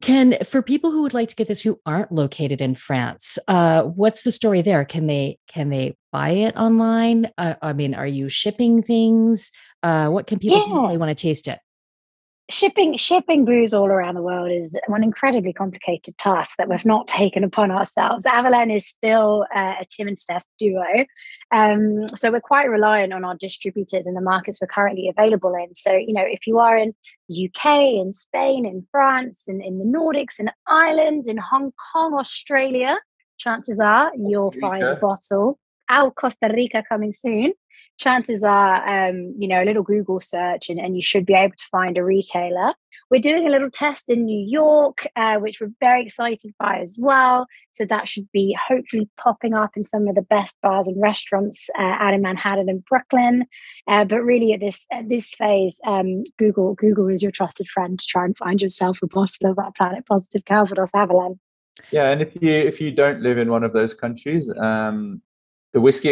can 0.00 0.38
for 0.44 0.62
people 0.62 0.90
who 0.92 1.02
would 1.02 1.14
like 1.14 1.28
to 1.28 1.34
get 1.34 1.48
this 1.48 1.62
who 1.62 1.80
aren't 1.84 2.12
located 2.12 2.60
in 2.60 2.74
France, 2.74 3.38
uh, 3.48 3.82
what's 3.82 4.22
the 4.22 4.32
story 4.32 4.62
there? 4.62 4.84
Can 4.84 5.06
they 5.06 5.38
can 5.48 5.70
they 5.70 5.96
buy 6.12 6.30
it 6.30 6.56
online? 6.56 7.30
Uh, 7.36 7.54
I 7.60 7.72
mean, 7.72 7.94
are 7.94 8.06
you 8.06 8.28
shipping 8.28 8.82
things? 8.82 9.50
Uh, 9.82 10.08
what 10.08 10.26
can 10.26 10.38
people 10.38 10.58
yeah. 10.58 10.64
do 10.64 10.84
if 10.84 10.90
they 10.90 10.98
want 10.98 11.10
to 11.10 11.20
taste 11.20 11.48
it? 11.48 11.58
Shipping 12.50 12.96
shipping 12.96 13.44
booze 13.44 13.74
all 13.74 13.88
around 13.88 14.14
the 14.14 14.22
world 14.22 14.50
is 14.50 14.74
an 14.88 15.04
incredibly 15.04 15.52
complicated 15.52 16.16
task 16.16 16.56
that 16.56 16.66
we've 16.66 16.84
not 16.86 17.06
taken 17.06 17.44
upon 17.44 17.70
ourselves. 17.70 18.24
Avallen 18.24 18.74
is 18.74 18.86
still 18.86 19.44
uh, 19.54 19.74
a 19.80 19.84
Tim 19.90 20.08
and 20.08 20.18
Steph 20.18 20.46
duo, 20.58 21.04
um, 21.52 22.08
so 22.08 22.32
we're 22.32 22.40
quite 22.40 22.70
reliant 22.70 23.12
on 23.12 23.22
our 23.22 23.34
distributors 23.34 24.06
in 24.06 24.14
the 24.14 24.22
markets 24.22 24.62
we're 24.62 24.66
currently 24.66 25.10
available 25.10 25.54
in. 25.54 25.74
So 25.74 25.92
you 25.92 26.14
know, 26.14 26.24
if 26.24 26.46
you 26.46 26.58
are 26.58 26.78
in 26.78 26.94
UK, 27.30 27.66
in 27.66 28.14
Spain, 28.14 28.64
in 28.64 28.86
France, 28.90 29.42
in, 29.46 29.60
in 29.60 29.78
the 29.78 29.84
Nordics, 29.84 30.40
in 30.40 30.50
Ireland, 30.66 31.26
in 31.26 31.36
Hong 31.36 31.74
Kong, 31.92 32.14
Australia, 32.14 32.98
chances 33.36 33.78
are 33.78 34.10
you'll 34.16 34.52
find 34.52 34.84
a 34.84 34.96
bottle. 34.96 35.58
Out 35.90 36.14
Costa 36.14 36.50
Rica 36.54 36.82
coming 36.88 37.12
soon 37.12 37.52
chances 37.98 38.42
are, 38.42 39.08
um, 39.08 39.34
you 39.38 39.48
know, 39.48 39.62
a 39.62 39.66
little 39.66 39.82
Google 39.82 40.20
search 40.20 40.70
and, 40.70 40.78
and 40.78 40.96
you 40.96 41.02
should 41.02 41.26
be 41.26 41.34
able 41.34 41.56
to 41.56 41.64
find 41.70 41.98
a 41.98 42.04
retailer. 42.04 42.74
We're 43.10 43.20
doing 43.20 43.46
a 43.46 43.50
little 43.50 43.70
test 43.70 44.04
in 44.08 44.26
New 44.26 44.46
York, 44.46 45.06
uh, 45.16 45.36
which 45.36 45.60
we're 45.60 45.72
very 45.80 46.04
excited 46.04 46.54
by 46.58 46.80
as 46.80 46.98
well. 47.00 47.46
So 47.72 47.86
that 47.86 48.06
should 48.06 48.28
be 48.32 48.56
hopefully 48.68 49.08
popping 49.18 49.54
up 49.54 49.70
in 49.76 49.84
some 49.84 50.08
of 50.08 50.14
the 50.14 50.22
best 50.22 50.56
bars 50.62 50.86
and 50.86 51.00
restaurants 51.00 51.70
uh, 51.78 51.82
out 51.82 52.12
in 52.12 52.22
Manhattan 52.22 52.68
and 52.68 52.84
Brooklyn. 52.84 53.46
Uh, 53.86 54.04
but 54.04 54.20
really, 54.20 54.52
at 54.52 54.60
this 54.60 54.84
at 54.92 55.08
this 55.08 55.32
phase, 55.34 55.80
um, 55.86 56.24
Google 56.38 56.74
Google 56.74 57.08
is 57.08 57.22
your 57.22 57.32
trusted 57.32 57.68
friend 57.68 57.98
to 57.98 58.06
try 58.06 58.24
and 58.24 58.36
find 58.36 58.60
yourself 58.60 58.98
a 59.02 59.06
bottle 59.06 59.50
of 59.50 59.56
that 59.56 59.74
Planet 59.76 60.04
Positive 60.06 60.44
Calvados 60.44 60.90
Avallen. 60.94 61.38
Yeah, 61.90 62.10
and 62.10 62.20
if 62.20 62.36
you 62.40 62.52
if 62.52 62.80
you 62.80 62.90
don't 62.90 63.22
live 63.22 63.38
in 63.38 63.50
one 63.50 63.64
of 63.64 63.72
those 63.72 63.94
countries, 63.94 64.52
um, 64.58 65.22
the 65.72 65.80
whiskey 65.80 66.10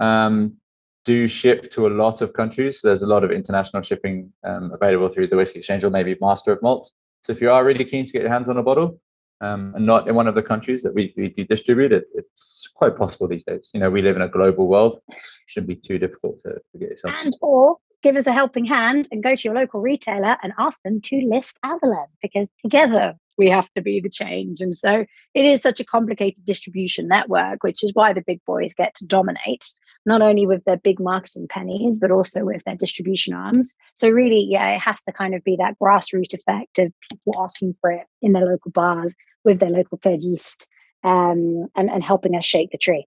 um, 0.00 0.56
do 1.04 1.28
ship 1.28 1.70
to 1.72 1.86
a 1.86 1.88
lot 1.88 2.20
of 2.20 2.32
countries. 2.32 2.80
So 2.80 2.88
there's 2.88 3.02
a 3.02 3.06
lot 3.06 3.24
of 3.24 3.30
international 3.30 3.82
shipping 3.82 4.32
um, 4.44 4.72
available 4.72 5.08
through 5.08 5.28
the 5.28 5.36
Whisky 5.36 5.60
Exchange 5.60 5.84
or 5.84 5.90
maybe 5.90 6.16
Master 6.20 6.52
of 6.52 6.62
Malt. 6.62 6.90
So 7.20 7.32
if 7.32 7.40
you 7.40 7.50
are 7.50 7.64
really 7.64 7.84
keen 7.84 8.06
to 8.06 8.12
get 8.12 8.22
your 8.22 8.30
hands 8.30 8.48
on 8.48 8.56
a 8.56 8.62
bottle 8.62 8.98
um, 9.40 9.72
and 9.76 9.86
not 9.86 10.08
in 10.08 10.14
one 10.14 10.26
of 10.26 10.34
the 10.34 10.42
countries 10.42 10.82
that 10.82 10.94
we, 10.94 11.12
we 11.16 11.44
distribute, 11.44 11.92
it, 11.92 12.04
it's 12.14 12.68
quite 12.74 12.96
possible 12.96 13.28
these 13.28 13.44
days. 13.44 13.70
You 13.72 13.80
know, 13.80 13.90
we 13.90 14.02
live 14.02 14.16
in 14.16 14.22
a 14.22 14.28
global 14.28 14.66
world. 14.66 15.00
It 15.08 15.16
shouldn't 15.46 15.68
be 15.68 15.76
too 15.76 15.98
difficult 15.98 16.40
to, 16.44 16.54
to 16.54 16.78
get 16.78 16.90
yourself. 16.90 17.14
And 17.24 17.36
or 17.40 17.76
give 18.02 18.16
us 18.16 18.26
a 18.26 18.32
helping 18.32 18.64
hand 18.64 19.08
and 19.10 19.22
go 19.22 19.36
to 19.36 19.42
your 19.42 19.54
local 19.54 19.80
retailer 19.80 20.36
and 20.42 20.52
ask 20.58 20.82
them 20.82 21.00
to 21.02 21.16
list 21.16 21.58
Avallen 21.64 22.06
because 22.22 22.48
together 22.62 23.14
we 23.36 23.48
have 23.48 23.68
to 23.74 23.82
be 23.82 24.00
the 24.00 24.10
change. 24.10 24.60
And 24.60 24.76
so 24.76 25.04
it 25.34 25.44
is 25.44 25.62
such 25.62 25.80
a 25.80 25.84
complicated 25.84 26.44
distribution 26.44 27.08
network, 27.08 27.62
which 27.62 27.82
is 27.82 27.92
why 27.94 28.12
the 28.12 28.22
big 28.26 28.40
boys 28.46 28.74
get 28.74 28.94
to 28.96 29.06
dominate, 29.06 29.64
not 30.06 30.22
only 30.22 30.46
with 30.46 30.64
their 30.64 30.76
big 30.76 30.98
marketing 31.00 31.46
pennies, 31.48 31.98
but 31.98 32.10
also 32.10 32.44
with 32.44 32.62
their 32.64 32.76
distribution 32.76 33.34
arms. 33.34 33.76
So 33.94 34.08
really, 34.08 34.46
yeah, 34.48 34.74
it 34.74 34.80
has 34.80 35.02
to 35.02 35.12
kind 35.12 35.34
of 35.34 35.44
be 35.44 35.56
that 35.56 35.76
grassroots 35.80 36.34
effect 36.34 36.78
of 36.78 36.92
people 37.10 37.42
asking 37.42 37.76
for 37.80 37.90
it 37.90 38.06
in 38.22 38.32
their 38.32 38.46
local 38.46 38.70
bars 38.70 39.14
with 39.44 39.60
their 39.60 39.70
local 39.70 39.98
caviste 39.98 40.66
um, 41.04 41.68
and, 41.76 41.90
and 41.90 42.02
helping 42.02 42.34
us 42.34 42.44
shake 42.44 42.70
the 42.70 42.78
tree. 42.78 43.06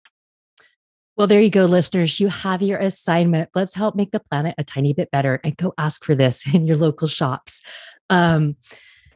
Well, 1.16 1.26
there 1.26 1.40
you 1.40 1.50
go, 1.50 1.66
listeners. 1.66 2.18
You 2.18 2.28
have 2.28 2.62
your 2.62 2.78
assignment. 2.78 3.50
Let's 3.54 3.74
help 3.74 3.94
make 3.94 4.10
the 4.10 4.20
planet 4.20 4.54
a 4.56 4.64
tiny 4.64 4.94
bit 4.94 5.10
better 5.10 5.40
and 5.44 5.56
go 5.56 5.74
ask 5.76 6.04
for 6.04 6.14
this 6.14 6.42
in 6.54 6.66
your 6.66 6.76
local 6.76 7.08
shops. 7.08 7.62
Um, 8.08 8.56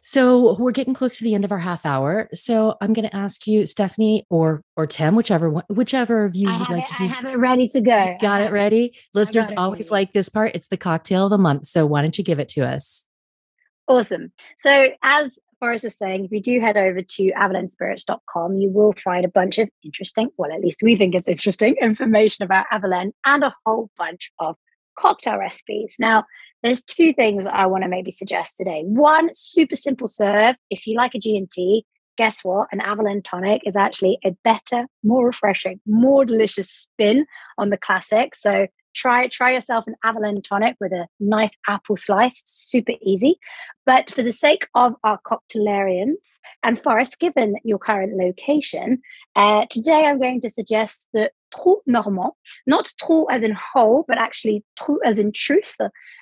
so 0.06 0.54
we're 0.58 0.70
getting 0.70 0.92
close 0.92 1.16
to 1.16 1.24
the 1.24 1.34
end 1.34 1.46
of 1.46 1.50
our 1.50 1.58
half 1.58 1.86
hour. 1.86 2.28
So 2.34 2.76
I'm 2.82 2.92
going 2.92 3.08
to 3.08 3.16
ask 3.16 3.46
you, 3.46 3.64
Stephanie 3.64 4.26
or 4.28 4.62
or 4.76 4.86
Tim, 4.86 5.16
whichever 5.16 5.48
one, 5.48 5.64
whichever 5.70 6.26
of 6.26 6.36
you 6.36 6.46
would 6.46 6.68
like 6.68 6.82
it, 6.82 6.88
to 6.88 6.94
do. 6.98 7.04
I 7.04 7.06
have 7.06 7.24
it 7.24 7.38
ready 7.38 7.68
to 7.68 7.80
go. 7.80 8.14
Got 8.20 8.42
it 8.42 8.52
ready. 8.52 8.98
Listeners 9.14 9.48
it 9.48 9.56
always 9.56 9.86
ready. 9.86 9.90
like 9.90 10.12
this 10.12 10.28
part. 10.28 10.54
It's 10.54 10.68
the 10.68 10.76
cocktail 10.76 11.24
of 11.24 11.30
the 11.30 11.38
month. 11.38 11.64
So 11.64 11.86
why 11.86 12.02
don't 12.02 12.18
you 12.18 12.22
give 12.22 12.38
it 12.38 12.48
to 12.48 12.66
us? 12.66 13.06
Awesome. 13.88 14.30
So 14.58 14.88
as 15.02 15.38
Forrest 15.58 15.84
was 15.84 15.96
saying, 15.96 16.26
if 16.26 16.32
you 16.32 16.42
do 16.42 16.60
head 16.60 16.76
over 16.76 17.00
to 17.00 17.32
avallenspirits.com, 17.32 18.58
you 18.58 18.68
will 18.68 18.92
find 19.02 19.24
a 19.24 19.28
bunch 19.28 19.56
of 19.56 19.70
interesting, 19.82 20.28
well, 20.36 20.52
at 20.52 20.60
least 20.60 20.82
we 20.82 20.96
think 20.96 21.14
it's 21.14 21.28
interesting 21.28 21.76
information 21.80 22.44
about 22.44 22.66
Avallen 22.70 23.12
and 23.24 23.42
a 23.42 23.54
whole 23.64 23.88
bunch 23.96 24.30
of 24.38 24.56
cocktail 24.98 25.38
recipes. 25.38 25.96
Now, 25.98 26.24
there's 26.62 26.82
two 26.82 27.12
things 27.12 27.46
I 27.46 27.66
want 27.66 27.84
to 27.84 27.90
maybe 27.90 28.10
suggest 28.10 28.56
today. 28.56 28.82
One, 28.86 29.28
super 29.32 29.76
simple 29.76 30.08
serve. 30.08 30.56
If 30.70 30.86
you 30.86 30.96
like 30.96 31.14
a 31.14 31.18
G&T, 31.18 31.84
guess 32.16 32.40
what? 32.42 32.68
An 32.72 32.80
Avallen 32.80 33.22
tonic 33.22 33.62
is 33.66 33.76
actually 33.76 34.18
a 34.24 34.30
better, 34.44 34.86
more 35.02 35.26
refreshing, 35.26 35.80
more 35.86 36.24
delicious 36.24 36.70
spin 36.70 37.26
on 37.58 37.70
the 37.70 37.76
classic. 37.76 38.34
So 38.34 38.66
try 38.94 39.26
try 39.28 39.52
yourself 39.52 39.84
an 39.86 39.94
Avallen 40.04 40.42
tonic 40.42 40.76
with 40.80 40.92
a 40.92 41.06
nice 41.20 41.52
apple 41.68 41.96
slice, 41.96 42.42
super 42.46 42.92
easy. 43.02 43.38
But 43.86 44.10
for 44.10 44.22
the 44.22 44.32
sake 44.32 44.66
of 44.74 44.94
our 45.04 45.18
cocktailarians 45.26 46.14
and 46.62 46.80
Forrest, 46.80 47.18
given 47.18 47.56
your 47.64 47.78
current 47.78 48.16
location, 48.16 49.00
uh, 49.36 49.66
today 49.70 50.06
I'm 50.06 50.18
going 50.18 50.40
to 50.40 50.50
suggest 50.50 51.08
the 51.12 51.30
Trou 51.54 51.80
Normand, 51.86 52.32
not 52.66 52.92
trou 53.00 53.26
as 53.30 53.42
in 53.42 53.56
whole, 53.72 54.04
but 54.08 54.18
actually 54.18 54.64
trou 54.78 54.98
as 55.04 55.18
in 55.18 55.32
truth. 55.32 55.76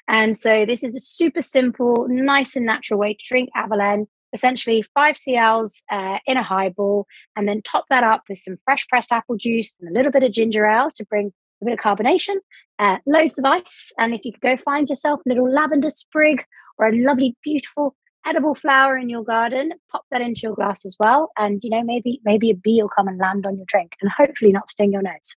And 0.08 0.36
so 0.36 0.66
this 0.66 0.82
is 0.82 0.94
a 0.94 1.00
super 1.00 1.40
simple, 1.40 2.06
nice 2.08 2.56
and 2.56 2.66
natural 2.66 2.98
way 2.98 3.14
to 3.14 3.24
drink 3.26 3.50
Avallen 3.56 4.06
essentially 4.32 4.82
five 4.94 5.16
CLs 5.16 5.82
uh, 5.90 6.18
in 6.26 6.36
a 6.36 6.42
highball, 6.42 7.06
and 7.36 7.48
then 7.48 7.62
top 7.62 7.84
that 7.90 8.04
up 8.04 8.22
with 8.28 8.38
some 8.38 8.56
fresh 8.64 8.86
pressed 8.88 9.12
apple 9.12 9.36
juice 9.36 9.74
and 9.80 9.90
a 9.90 9.92
little 9.92 10.12
bit 10.12 10.22
of 10.22 10.32
ginger 10.32 10.66
ale 10.66 10.90
to 10.94 11.04
bring 11.04 11.32
a 11.62 11.64
bit 11.64 11.74
of 11.74 11.78
carbonation, 11.78 12.36
uh, 12.78 12.98
loads 13.06 13.38
of 13.38 13.44
ice. 13.44 13.92
And 13.98 14.14
if 14.14 14.24
you 14.24 14.32
could 14.32 14.42
go 14.42 14.56
find 14.56 14.88
yourself 14.88 15.20
a 15.24 15.28
little 15.28 15.50
lavender 15.50 15.90
sprig 15.90 16.44
or 16.78 16.88
a 16.88 16.96
lovely, 16.96 17.36
beautiful 17.42 17.94
edible 18.26 18.54
flower 18.54 18.96
in 18.96 19.08
your 19.08 19.24
garden, 19.24 19.72
pop 19.90 20.04
that 20.10 20.20
into 20.20 20.42
your 20.44 20.54
glass 20.54 20.84
as 20.84 20.96
well. 20.98 21.30
And 21.38 21.60
you 21.62 21.70
know, 21.70 21.82
maybe 21.82 22.20
maybe 22.24 22.50
a 22.50 22.54
bee 22.54 22.82
will 22.82 22.88
come 22.88 23.08
and 23.08 23.18
land 23.18 23.46
on 23.46 23.56
your 23.56 23.66
drink 23.66 23.96
and 24.00 24.10
hopefully 24.10 24.52
not 24.52 24.70
sting 24.70 24.92
your 24.92 25.02
nose. 25.02 25.34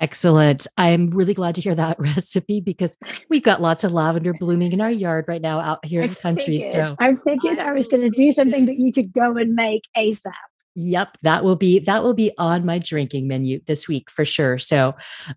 Excellent. 0.00 0.66
I'm 0.76 1.10
really 1.10 1.34
glad 1.34 1.54
to 1.54 1.60
hear 1.60 1.74
that 1.74 1.98
recipe 1.98 2.60
because 2.60 2.96
we've 3.30 3.42
got 3.42 3.62
lots 3.62 3.84
of 3.84 3.92
lavender 3.92 4.34
blooming 4.34 4.72
in 4.72 4.80
our 4.80 4.90
yard 4.90 5.26
right 5.28 5.40
now 5.40 5.60
out 5.60 5.84
here 5.84 6.02
in 6.02 6.10
the 6.10 6.16
country. 6.16 6.60
Figured, 6.60 6.88
so 6.88 6.96
I 6.98 7.14
figured 7.26 7.58
I 7.58 7.72
was 7.72 7.88
going 7.88 8.02
to 8.02 8.10
do 8.10 8.32
something 8.32 8.66
that 8.66 8.76
you 8.76 8.92
could 8.92 9.12
go 9.12 9.36
and 9.36 9.54
make 9.54 9.84
ASAP. 9.96 10.32
Yep, 10.76 11.18
that 11.22 11.44
will 11.44 11.54
be 11.54 11.78
that 11.80 12.02
will 12.02 12.14
be 12.14 12.32
on 12.36 12.66
my 12.66 12.80
drinking 12.80 13.28
menu 13.28 13.60
this 13.66 13.86
week 13.86 14.10
for 14.10 14.24
sure. 14.24 14.58
So 14.58 14.94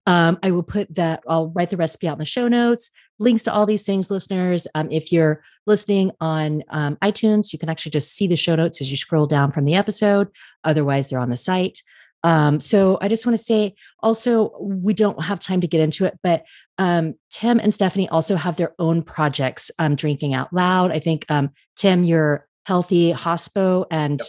um, 0.07 0.39
I 0.41 0.49
will 0.49 0.63
put 0.63 0.95
that. 0.95 1.21
I'll 1.27 1.49
write 1.49 1.69
the 1.69 1.77
recipe 1.77 2.07
out 2.07 2.13
in 2.13 2.19
the 2.19 2.25
show 2.25 2.47
notes. 2.47 2.89
Links 3.19 3.43
to 3.43 3.53
all 3.53 3.67
these 3.67 3.83
things, 3.83 4.09
listeners. 4.09 4.67
Um, 4.73 4.89
if 4.91 5.11
you're 5.11 5.43
listening 5.67 6.11
on 6.19 6.63
um, 6.69 6.95
iTunes, 7.03 7.53
you 7.53 7.59
can 7.59 7.69
actually 7.69 7.91
just 7.91 8.13
see 8.13 8.25
the 8.25 8.35
show 8.35 8.55
notes 8.55 8.81
as 8.81 8.89
you 8.89 8.97
scroll 8.97 9.27
down 9.27 9.51
from 9.51 9.65
the 9.65 9.75
episode. 9.75 10.27
Otherwise, 10.63 11.09
they're 11.09 11.19
on 11.19 11.29
the 11.29 11.37
site. 11.37 11.83
Um, 12.23 12.59
so 12.59 12.97
I 12.99 13.07
just 13.07 13.25
want 13.27 13.37
to 13.37 13.43
say 13.43 13.75
also, 14.01 14.57
we 14.59 14.95
don't 14.95 15.23
have 15.23 15.39
time 15.39 15.61
to 15.61 15.67
get 15.67 15.81
into 15.81 16.05
it, 16.05 16.17
but 16.23 16.45
um, 16.79 17.13
Tim 17.29 17.59
and 17.59 17.71
Stephanie 17.71 18.09
also 18.09 18.35
have 18.35 18.57
their 18.57 18.73
own 18.79 19.03
projects, 19.03 19.69
um, 19.77 19.95
Drinking 19.95 20.33
Out 20.33 20.51
Loud. 20.51 20.91
I 20.91 20.99
think, 20.99 21.25
um, 21.29 21.51
Tim, 21.75 22.03
you're 22.03 22.47
Healthy 22.65 23.13
Hospo 23.13 23.85
and. 23.91 24.19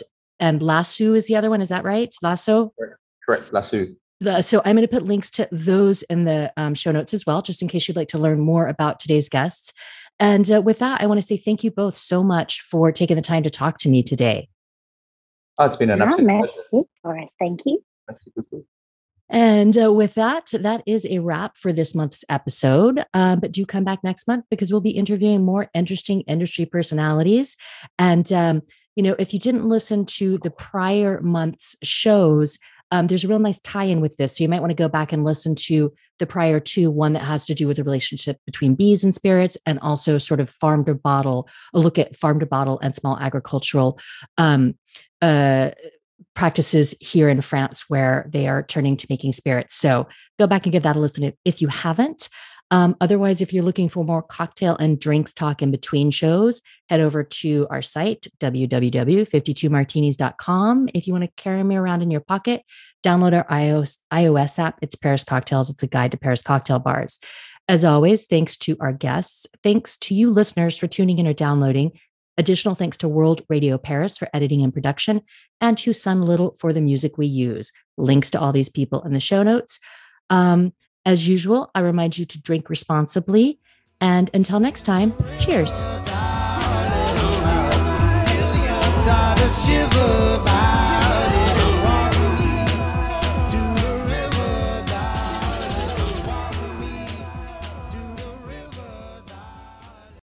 And 0.41 0.63
Lasso 0.63 1.15
is 1.15 1.27
the 1.27 1.37
other 1.37 1.51
one. 1.51 1.61
Is 1.61 1.69
that 1.69 1.85
right? 1.85 2.15
Lasso? 2.23 2.73
Correct. 3.25 3.53
Lasso. 3.53 3.87
The, 4.21 4.43
so 4.43 4.61
I'm 4.65 4.75
going 4.75 4.87
to 4.87 4.93
put 4.93 5.05
links 5.05 5.31
to 5.33 5.49
those 5.53 6.03
in 6.05 6.25
the 6.25 6.53
um, 6.57 6.75
show 6.75 6.91
notes 6.91 7.15
as 7.15 7.25
well, 7.25 7.41
just 7.41 7.63
in 7.63 7.69
case 7.69 7.87
you'd 7.87 7.97
like 7.97 8.09
to 8.09 8.19
learn 8.19 8.41
more 8.41 8.67
about 8.67 8.99
today's 8.99 9.29
guests. 9.29 9.73
And 10.19 10.51
uh, 10.51 10.61
with 10.61 10.81
that, 10.81 11.01
I 11.01 11.07
want 11.07 11.21
to 11.21 11.27
say 11.27 11.37
thank 11.37 11.63
you 11.63 11.71
both 11.71 11.97
so 11.97 12.25
much 12.25 12.61
for 12.63 12.91
taking 12.91 13.15
the 13.15 13.23
time 13.23 13.45
to 13.45 13.51
talk 13.51 13.79
to 13.79 13.89
me 13.89 14.03
today. 14.03 14.49
Oh, 15.57 15.67
it's 15.67 15.77
been 15.77 15.91
an 15.91 16.03
absolute 16.03 16.27
merci, 16.27 16.83
Forrest. 17.03 17.37
Thank 17.39 17.61
you. 17.67 17.83
Merci 18.09 18.33
beaucoup. 18.35 18.65
And 19.31 19.77
uh, 19.77 19.93
with 19.93 20.15
that, 20.15 20.51
that 20.53 20.83
is 20.87 21.07
a 21.09 21.19
wrap 21.19 21.57
for 21.57 21.73
this 21.73 21.95
month's 21.95 22.25
episode. 22.31 23.05
Um, 23.13 23.41
but 23.41 23.53
do 23.53 23.67
come 23.67 23.85
back 23.85 24.03
next 24.03 24.27
month 24.27 24.47
because 24.51 24.73
we'll 24.73 24.81
be 24.81 24.91
interviewing 24.91 25.45
more 25.45 25.69
interesting 25.75 26.23
industry 26.23 26.65
personalities. 26.65 27.57
And, 27.99 28.33
um, 28.33 28.63
you 28.99 29.03
know, 29.05 29.15
if 29.17 29.33
you 29.33 29.39
didn't 29.39 29.69
listen 29.69 30.05
to 30.05 30.39
the 30.39 30.51
prior 30.51 31.21
month's 31.21 31.77
shows, 31.85 32.59
um, 32.91 33.07
there's 33.07 33.23
a 33.23 33.29
real 33.29 33.39
nice 33.39 33.61
tie 33.61 33.85
in 33.85 34.01
with 34.01 34.17
this. 34.17 34.37
So 34.37 34.43
you 34.43 34.49
might 34.49 34.59
want 34.59 34.73
to 34.73 34.75
go 34.75 34.89
back 34.89 35.13
and 35.13 35.25
listen 35.25 35.55
to 35.55 35.93
the 36.19 36.27
prior 36.27 36.59
two 36.59 36.91
one 36.91 37.13
that 37.13 37.23
has 37.23 37.47
to 37.47 37.55
do 37.55 37.69
with 37.69 37.77
the 37.77 37.85
relationship 37.85 38.39
between 38.45 38.75
bees 38.75 39.05
and 39.05 39.15
spirits, 39.15 39.57
and 39.67 39.79
also 39.79 40.19
sort 40.19 40.41
of 40.41 40.51
farm 40.51 40.85
to 40.87 40.97
bottle, 40.97 41.49
a 41.75 41.79
look 41.79 41.97
at 41.97 42.17
farm 42.17 42.41
to 42.41 42.47
bottle 42.47 42.81
and 42.83 42.93
small 42.93 43.17
agricultural 43.21 44.01
um, 44.37 44.77
uh, 45.23 45.71
practices 46.35 46.97
here 46.99 47.29
in 47.29 47.41
France 47.41 47.85
where 47.87 48.29
they 48.29 48.49
are 48.49 48.65
turning 48.65 48.97
to 48.97 49.07
making 49.09 49.33
spirits. 49.33 49.77
So 49.77 50.09
go 50.41 50.49
back 50.49 50.65
and 50.65 50.73
give 50.73 50.83
that 50.83 50.97
a 50.97 50.99
listen 50.99 51.33
if 51.45 51.63
you 51.63 51.69
haven't. 51.69 52.29
Um, 52.71 52.97
otherwise, 53.01 53.41
if 53.41 53.51
you're 53.53 53.65
looking 53.65 53.89
for 53.89 54.05
more 54.05 54.23
cocktail 54.23 54.77
and 54.77 55.01
drinks 55.01 55.33
talk 55.33 55.63
in 55.63 55.71
between 55.71 56.11
shows, 56.11 56.61
head 56.89 57.01
over 57.01 57.25
to 57.25 57.67
our 57.71 57.81
site, 57.81 58.27
www.52martinis.com. 58.41 60.89
If 60.93 61.07
you 61.07 61.15
want 61.15 61.25
to 61.25 61.31
carry 61.37 61.63
me 61.63 61.77
around 61.77 62.03
in 62.03 62.11
your 62.11 62.21
pocket, 62.21 62.63
download 63.03 63.35
our 63.35 63.47
iOS, 63.47 63.97
iOS 64.13 64.59
app. 64.59 64.79
It's 64.83 64.97
Paris 64.97 65.25
Cocktails, 65.25 65.71
it's 65.71 65.83
a 65.83 65.87
guide 65.87 66.11
to 66.11 66.19
Paris 66.19 66.43
cocktail 66.43 66.79
bars. 66.79 67.19
As 67.69 67.85
always, 67.85 68.27
thanks 68.27 68.57
to 68.59 68.77
our 68.81 68.93
guests. 68.93 69.47
Thanks 69.63 69.97
to 69.99 70.15
you 70.15 70.31
listeners 70.31 70.77
for 70.77 70.87
tuning 70.87 71.19
in 71.19 71.27
or 71.27 71.35
downloading. 71.35 71.93
Additional 72.39 72.75
thanks 72.75 72.97
to 72.99 73.09
World 73.09 73.43
Radio 73.49 73.79
Paris 73.79 74.17
for 74.17 74.29
editing 74.33 74.63
and 74.63 74.73
production, 74.73 75.23
and 75.61 75.77
to 75.79 75.93
Sun 75.93 76.23
Little 76.23 76.57
for 76.61 76.73
the 76.73 76.81
music 76.81 77.19
we 77.19 77.27
use. 77.27 77.73
Links 77.97 78.31
to 78.31 78.41
all 78.41 78.53
these 78.53 78.69
people 78.69 79.03
in 79.03 79.13
the 79.13 79.21
show 79.21 79.43
notes. 79.43 79.81
Um, 80.31 80.73
as 81.05 81.29
usual, 81.29 81.71
I 81.75 81.81
remind 81.81 82.19
you 82.19 82.25
to 82.27 82.41
drink 82.41 82.69
responsibly. 82.69 83.61
And 84.01 84.31
until 84.35 84.61
next 84.61 84.83
time, 84.83 85.13
cheers. 85.39 85.81